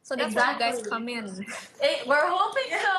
[0.00, 0.88] so that's where you guys Exactly.
[0.88, 1.26] come in
[1.82, 2.96] Eh, we're hoping so.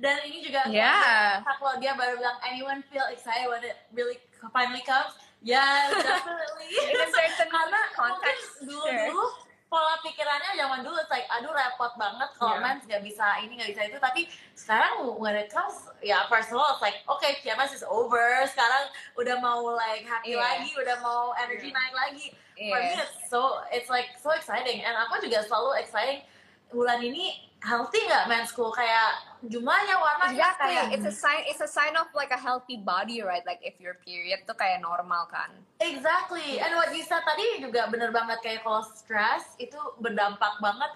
[0.00, 1.44] Dan ini juga Yeah.
[1.44, 4.16] kalau dia baru bilang anyone feel excited when it really
[4.48, 5.12] finally comes.
[5.38, 6.72] Yes, definitely.
[6.72, 9.47] in a certain Karena context mungkin sure.
[9.68, 12.64] Pola pikirannya zaman dulu like aduh repot banget kalau Yeah.
[12.64, 14.24] mens nggak bisa ini nggak bisa itu tapi
[14.56, 18.88] sekarang when it comes ya first of all it's like okay PMS is over sekarang
[19.20, 20.40] udah mau like happy Yeah.
[20.40, 21.76] lagi udah mau energy Yeah.
[21.76, 23.04] naik lagi for me Yeah.
[23.04, 26.24] it's so it's like so exciting and aku juga selalu exciting
[26.72, 30.74] bulan ini healthy nggak school kayak jumlahnya warnanya Exactly.
[30.74, 31.42] kayak It's a sign.
[31.46, 33.42] It's a sign of like a healthy body, right?
[33.46, 35.50] Like if your period tuh kayak normal kan.
[35.82, 36.62] Exactly.
[36.62, 40.90] And what you said tadi juga bener banget kayak kalau stress itu berdampak banget.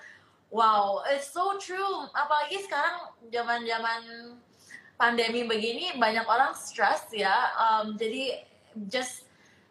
[0.53, 2.07] Wow, it's so true.
[2.13, 4.37] Apalagi sekarang zaman-zaman
[5.01, 7.33] pandemi begini banyak orang stress ya.
[7.57, 8.45] Um, jadi
[8.93, 9.25] just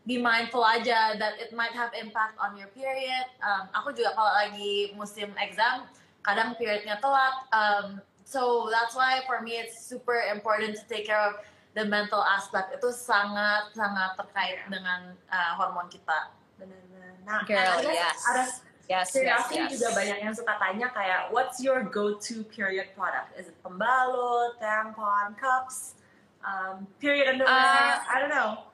[0.09, 3.29] be mindful aja that it might have impact on your period.
[3.45, 5.85] Um, aku juga kalau lagi musim exam
[6.22, 7.36] kadang periodnya telat.
[7.53, 11.41] Um, so that's why for me it's super important to take care of
[11.74, 16.34] the mental aspect itu sangat sangat terkait dengan uh, hormon kita.
[16.59, 17.13] Benar-benar.
[17.24, 18.19] Nah, Girl, guess yes.
[18.28, 18.43] ada
[18.91, 19.72] Yes, yes, curiosity yes.
[19.80, 23.32] juga banyak yang suka tanya kayak what's your go-to period product?
[23.39, 25.95] Is it pembalut, tampon, cups,
[26.43, 27.55] um, period underwear?
[27.55, 28.67] Uh, I don't know.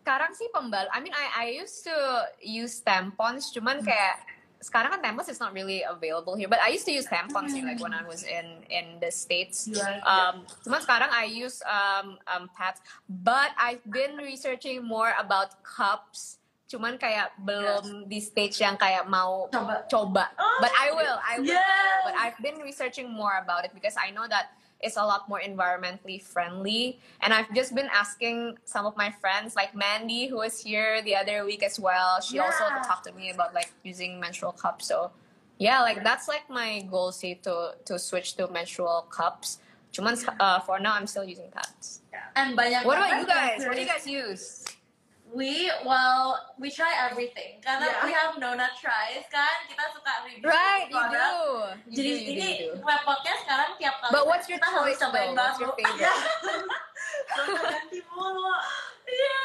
[0.00, 0.88] Sekarang sih pembal.
[0.96, 1.96] I mean, I I used to
[2.40, 4.16] use tampons, cuman kayak
[4.66, 6.50] sekarang kan tampons is not really available here.
[6.50, 9.70] But I used to use tampons sih, like when I was in in the states.
[9.70, 10.02] Yeah.
[10.02, 12.82] Um, cuman sekarang I use um, um, pads.
[13.06, 16.42] But I've been researching more about cups.
[16.66, 19.86] Cuman kayak belum di stage yang kayak mau Coba.
[19.86, 20.24] coba.
[20.34, 21.54] Oh, but I will, I will.
[21.54, 22.02] Yes.
[22.02, 24.50] But I've been researching more about it because I know that
[24.80, 26.98] it's a lot more environmentally friendly.
[27.20, 31.16] And I've just been asking some of my friends, like Mandy, who was here the
[31.16, 32.20] other week as well.
[32.20, 34.86] She also talked to me about like using menstrual cups.
[34.86, 35.10] So
[35.58, 39.58] yeah, like that's like my goal sih to to switch to menstrual cups.
[39.92, 42.02] Cuman uh, for now I'm still using pads.
[42.36, 43.64] And banyak What about you guys?
[43.64, 44.65] What do you guys use?
[45.36, 48.04] We well we try everything karena Yeah.
[48.08, 51.28] we have Nona tries kan kita suka review Right, you do.
[51.92, 52.80] You Jadi do, you ini do, you do.
[52.80, 55.68] repotnya sekarang tiap kali But what's your kita harus choice cobain baru.
[55.76, 55.92] favorite?
[56.00, 56.12] Iya.
[57.68, 58.48] ganti mulu
[59.06, 59.38] Iya.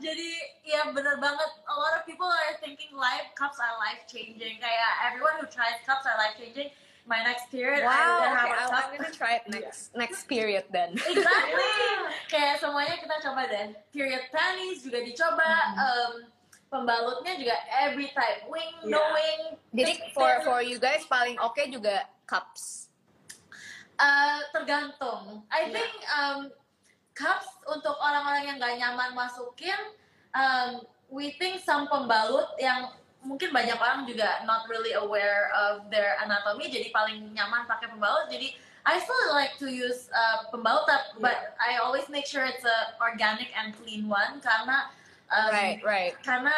[0.00, 0.28] Jadi
[0.62, 1.50] ya bener banget.
[1.66, 4.60] A lot of people are thinking life cups are life changing.
[4.60, 6.70] Kayak everyone who tries cups are life changing.
[7.10, 8.78] My next period, Wow, will have okay, a I- cup.
[8.86, 10.94] I'm gonna try it next next period then.
[11.10, 11.74] Exactly.
[12.30, 13.74] Kayak semuanya kita coba deh.
[13.90, 15.42] Period panties juga dicoba.
[15.42, 15.82] Mm-hmm.
[15.82, 16.12] Um,
[16.70, 18.46] pembalutnya juga every type.
[18.46, 19.10] Wing, no Yeah.
[19.10, 19.40] wing.
[19.74, 22.86] Jadi for for you guys paling oke juga cups.
[23.98, 25.42] Uh, tergantung.
[25.50, 25.74] I Yeah.
[25.74, 26.38] think um,
[27.12, 29.76] cups untuk orang-orang yang gak nyaman masukin,
[30.30, 36.16] um, we think some pembalut yang mungkin banyak orang juga not really aware of their
[36.24, 38.32] anatomy, jadi paling nyaman pakai pembalut.
[38.32, 42.64] Jadi I still like to use uh, pembalut, but but I always make sure it's
[42.64, 44.88] a organic and clean one karena
[45.28, 46.12] um, right, right.
[46.24, 46.54] karena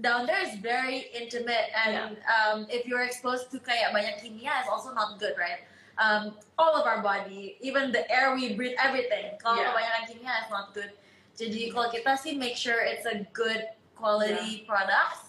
[0.00, 4.68] down there is very intimate and um, if you're exposed to kayak banyak kimia is
[4.70, 5.66] also not good right
[5.98, 9.74] um, all of our body even the air we breathe everything kalau Yeah.
[9.74, 10.94] kebanyakan kimia is not good
[11.34, 13.66] jadi kalau kita sih make sure it's a good
[13.98, 15.27] quality products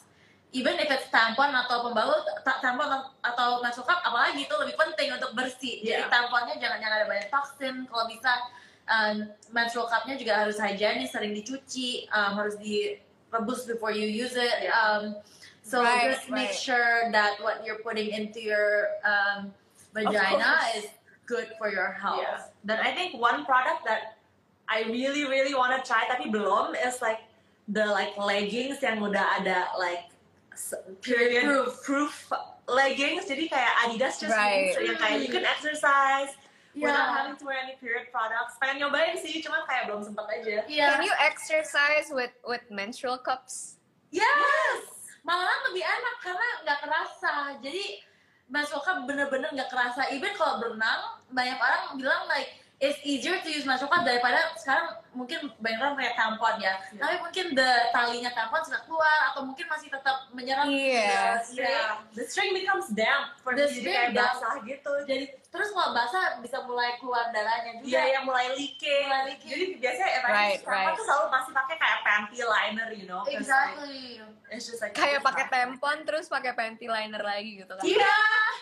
[0.49, 4.73] even if it's tampon atau pembalut ta- tampon atau- atau menstrual cup apalagi itu lebih
[4.75, 6.09] penting untuk bersih jadi Yeah.
[6.09, 8.31] tamponnya jangan jangan ada banyak toksin kalau bisa
[8.89, 9.15] um,
[9.53, 14.73] menstrual cupnya juga harus higienis sering dicuci um, harus direbus before you use it Yeah.
[14.73, 15.03] um,
[15.61, 16.57] so Right, just make right.
[16.57, 19.53] sure that what you're putting into your um,
[19.93, 20.89] vagina is
[21.29, 22.49] good for your health Yeah.
[22.65, 24.17] Dan I think one product that
[24.65, 27.21] I really really want to try tapi belum is like
[27.69, 30.09] the like leggings yang udah ada like
[30.99, 31.72] period Proof.
[31.84, 32.14] proof
[32.68, 33.26] leggings.
[33.26, 34.76] Jadi kayak Adidas just Right.
[34.76, 36.32] released yang kayak you can exercise
[36.76, 37.16] without Yeah.
[37.18, 38.55] having to wear any period products.
[38.62, 40.57] Pengen nyobain sih, cuma kayak belum sempet aja.
[40.70, 40.95] Yeah.
[40.95, 43.80] Can you exercise with with menstrual cups?
[44.10, 44.86] Yes,
[45.22, 47.34] malahan lebih enak karena nggak kerasa.
[47.62, 48.01] Jadi
[48.49, 50.10] menstrual cup bener-bener nggak kerasa.
[50.10, 55.51] Even kalau berenang, banyak orang bilang like it's easier to use cup daripada sekarang mungkin
[55.59, 56.80] banyak orang pakai tampon ya.
[56.95, 57.01] Yeah.
[57.03, 60.63] Tapi mungkin the talinya tampon sudah keluar atau mungkin masih tetap menyerap.
[60.63, 61.36] Iya.
[61.36, 61.67] the string.
[61.67, 61.91] Yeah.
[62.15, 64.39] The string becomes damp for The string kayak damp.
[64.39, 64.93] basah gitu.
[65.03, 67.89] Jadi terus kalau basah bisa mulai keluar darahnya juga.
[67.89, 69.05] Iya yang mulai leaking.
[69.11, 69.49] Mulai leaking.
[69.49, 70.95] Jadi biasanya I Right, right.
[70.95, 73.21] tuh selalu masih pakai kayak panty liner, you know.
[73.25, 74.01] 'cause, like, Exactly.
[74.49, 77.84] It's just like Kayak pakai tampon terus pakai panty liner lagi gitu kan.
[77.84, 78.15] Iya.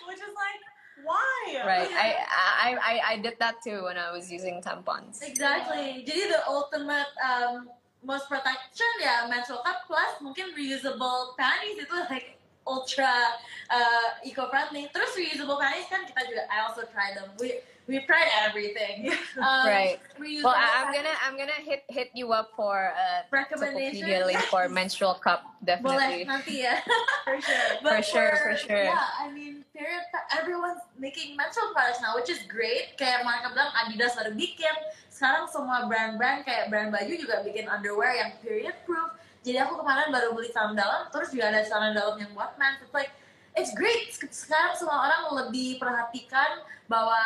[0.08, 0.64] which is like
[1.08, 1.64] why?
[1.64, 1.88] Right.
[1.88, 5.24] I, I I I did that too when I was using tampons.
[5.24, 6.04] Exactly.
[6.04, 7.72] Jadi the ultimate um,
[8.04, 12.38] most protection ya menstrual cup plus mungkin reusable panties itu like
[12.68, 13.40] ultra
[13.72, 14.92] uh, eco friendly.
[14.92, 17.32] Terus reusable panties kan kita juga I also try them.
[17.40, 19.10] We we tried everything.
[19.38, 20.02] Um, Right.
[20.18, 24.10] Reusable Well, I, I'm gonna I'm gonna hit hit you up for uh recommendation.
[24.26, 26.26] Link for menstrual cup Boleh definitely.
[26.26, 26.82] nanti ya.
[27.28, 27.68] For sure.
[27.86, 28.88] But For sure, for sure.
[28.88, 30.00] Yeah, I mean, period.
[30.32, 32.96] Everyone's making menstrual products now, which is great.
[32.96, 34.74] Kayak mereka bilang Adidas baru bikin.
[35.12, 39.12] Sekarang semua brand-brand kayak brand baju juga bikin underwear yang period proof.
[39.44, 42.80] Jadi aku kemarin baru beli celana dalam, terus juga ada celana dalam yang buat men.
[42.80, 43.12] It's like,
[43.56, 44.12] it's great.
[44.32, 47.18] Sekarang semua orang lebih perhatikan bahwa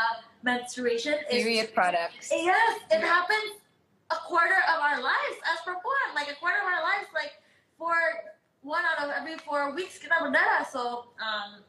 [0.44, 2.30] menstruation is Period products.
[2.32, 3.62] Yes, it happens
[4.12, 6.16] a quarter of our lives as perempuan.
[6.16, 7.40] Like a quarter of our lives, like
[7.78, 7.96] for
[8.62, 10.66] one out of every four weeks kita berdarah.
[10.70, 11.62] So um,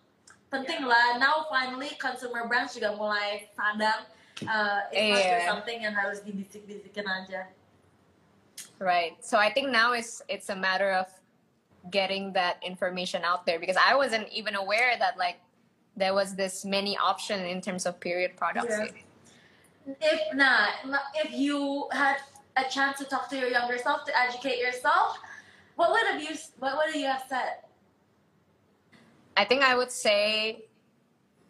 [0.51, 1.17] penting lah.
[1.17, 4.09] Now finally consumer brands juga mulai sadar.
[4.43, 5.47] Uh, it's not just Iya.
[5.47, 7.47] something yang harus dibisik-bisikin aja.
[8.83, 9.15] Right.
[9.23, 11.07] So I think now it's it's a matter of
[11.91, 15.39] getting that information out there because I wasn't even aware that like
[15.97, 18.75] there was this many option in terms of period products.
[18.79, 19.97] Yeah.
[20.01, 20.69] If not,
[21.15, 22.17] if you had
[22.57, 25.19] a chance to talk to your younger self to educate yourself,
[25.77, 27.67] what would have you what would you have said?
[29.37, 30.65] I think I would say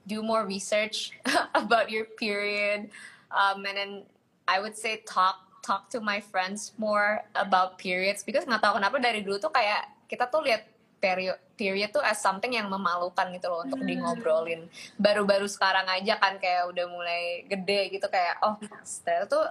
[0.06, 1.12] do more research
[1.54, 2.90] about your period,
[3.30, 4.02] um, and then
[4.48, 8.98] I would say talk talk to my friends more about periods because nggak tahu kenapa
[8.98, 10.66] dari dulu tuh kayak kita tuh lihat
[11.02, 14.66] period period tuh as something yang memalukan gitu loh untuk di ngobrolin.
[14.98, 18.58] Baru-baru sekarang aja kan kayak udah mulai gede gitu kayak oh
[19.02, 19.44] ternyata tuh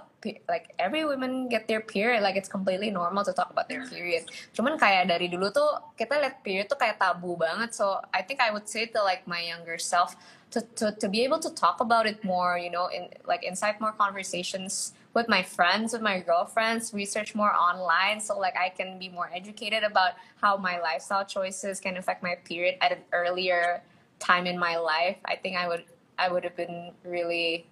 [0.48, 4.24] like every women get their period like it's completely normal to talk about their period.
[4.52, 7.72] Cuman kayak dari dulu tuh kita lihat period tuh kayak tabu banget.
[7.72, 10.16] So I think I would say to like my younger self
[10.52, 13.80] to to to be able to talk about it more, you know, in like incite
[13.80, 18.98] more conversations with my friends, with my girlfriends, research more online so like I can
[18.98, 23.82] be more educated about how my lifestyle choices can affect my period at an earlier
[24.22, 25.84] time in my life, I think I would
[26.18, 27.66] I would have been really,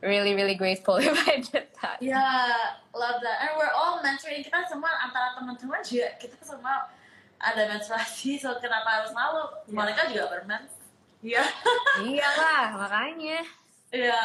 [0.00, 2.00] really, really grateful if I did that.
[2.00, 3.36] Yeah, love that.
[3.44, 4.48] And we're all menstruating.
[4.48, 6.88] Kita semua antara teman-teman juga kita semua
[7.36, 8.40] ada menstruasi.
[8.40, 9.44] So kenapa harus malu?
[9.68, 9.76] Yeah.
[9.76, 10.72] Monica juga bermens.
[11.20, 11.44] Iya.
[12.00, 13.44] Iyalah, makanya.
[13.96, 14.24] Iya.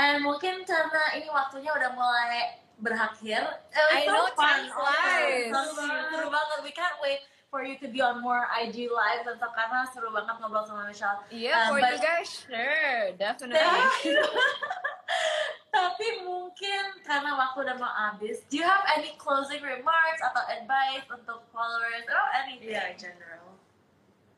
[0.00, 3.60] And mungkin karena ini waktunya udah mulai berakhir.
[3.72, 4.44] I so know, fun.
[4.48, 5.52] time flies.
[5.52, 6.58] Seru, banget.
[6.64, 10.36] We can't wait for you to be on more IG live so, karena seru banget
[10.42, 11.24] ngobrol sama Michelle.
[11.32, 13.62] Yeah, Um, for but- you guys, sure, definitely.
[15.76, 21.04] Tapi mungkin karena waktu udah mau habis, do you have any closing remarks atau advice
[21.12, 22.72] untuk followers or anything?
[22.72, 23.44] Yeah, in general.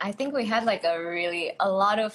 [0.02, 2.14] I think we had like a really a lot of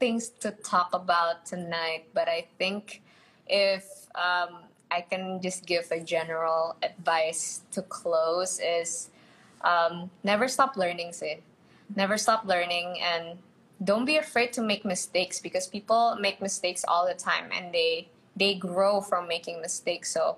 [0.00, 3.02] things to talk about tonight, but I think
[3.46, 3.84] if
[4.16, 9.10] um, I can just give a general advice to close is
[9.60, 11.40] um, never stop learning, say.
[11.94, 13.38] Never stop learning and
[13.84, 18.08] don't be afraid to make mistakes because people make mistakes all the time and they
[18.36, 20.10] they grow from making mistakes.
[20.12, 20.36] So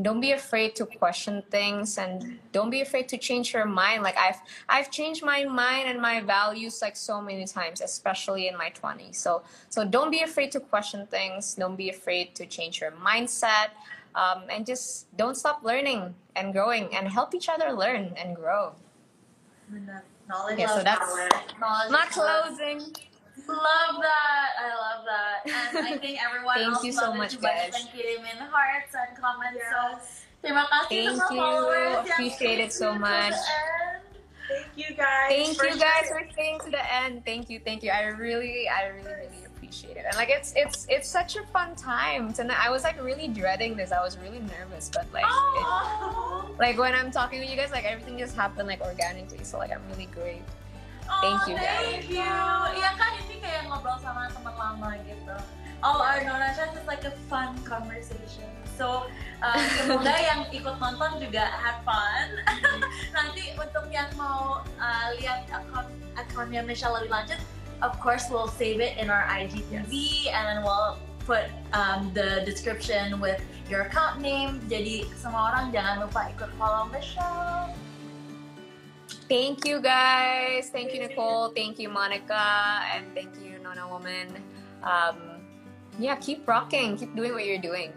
[0.00, 4.16] don't be afraid to question things and don't be afraid to change your mind like
[4.16, 4.40] i've
[4.70, 9.16] i've changed my mind and my values like so many times especially in my 20s
[9.16, 13.68] so so don't be afraid to question things don't be afraid to change your mindset
[14.14, 18.72] um, and just don't stop learning and growing and help each other learn and grow
[19.68, 20.04] Benar.
[20.28, 21.28] Knowledge Okay, so that's- power.
[21.60, 22.42] Knowledge not power.
[22.56, 22.80] closing
[23.48, 24.48] Love that.
[24.60, 25.76] I love that.
[25.76, 27.74] And I think everyone Thank else you so loved it much, too much guys.
[27.80, 29.60] and kirimin hearts and comments.
[29.70, 30.24] So Yes.
[30.42, 31.38] terima kasih Thank you.
[31.38, 33.38] followers yang Appreciate it so stay tuned to the much.
[34.52, 35.28] Thank you guys.
[35.30, 36.26] thank you guys sharing.
[36.26, 39.96] for staying to the end thank you thank you i really i really really appreciate
[39.96, 43.30] it and like it's it's it's such a fun time tonight i was like really
[43.30, 45.66] dreading this i was really nervous but like it,
[46.58, 49.70] like when i'm talking to you guys like everything just happened like organically so like
[49.72, 50.42] i'm really great
[51.22, 51.78] Thank Oh, you, guys.
[51.82, 52.34] Thank you.
[52.78, 55.36] Iya kan ini kayak ngobrol sama teman lama gitu.
[55.82, 58.46] All our Nona is like a fun conversation.
[58.78, 59.10] So
[59.42, 62.26] um, semoga yang ikut nonton juga have fun.
[63.16, 67.40] Nanti untuk yang mau uh, lihat akun akunnya Michelle lebih lanjut,
[67.82, 69.90] of course we'll save it in our IGTV
[70.30, 73.38] and then we'll put um, the description with
[73.70, 74.58] your account name.
[74.66, 77.70] Jadi semua orang jangan lupa ikut follow Michelle.
[79.28, 80.70] Thank you guys.
[80.70, 81.48] Thank you nicole.
[81.50, 82.82] Thank you monica.
[82.94, 84.28] And thank you nona woman.
[84.82, 85.40] Um
[85.98, 86.96] yeah keep rocking.
[86.96, 87.92] Keep doing what you're doing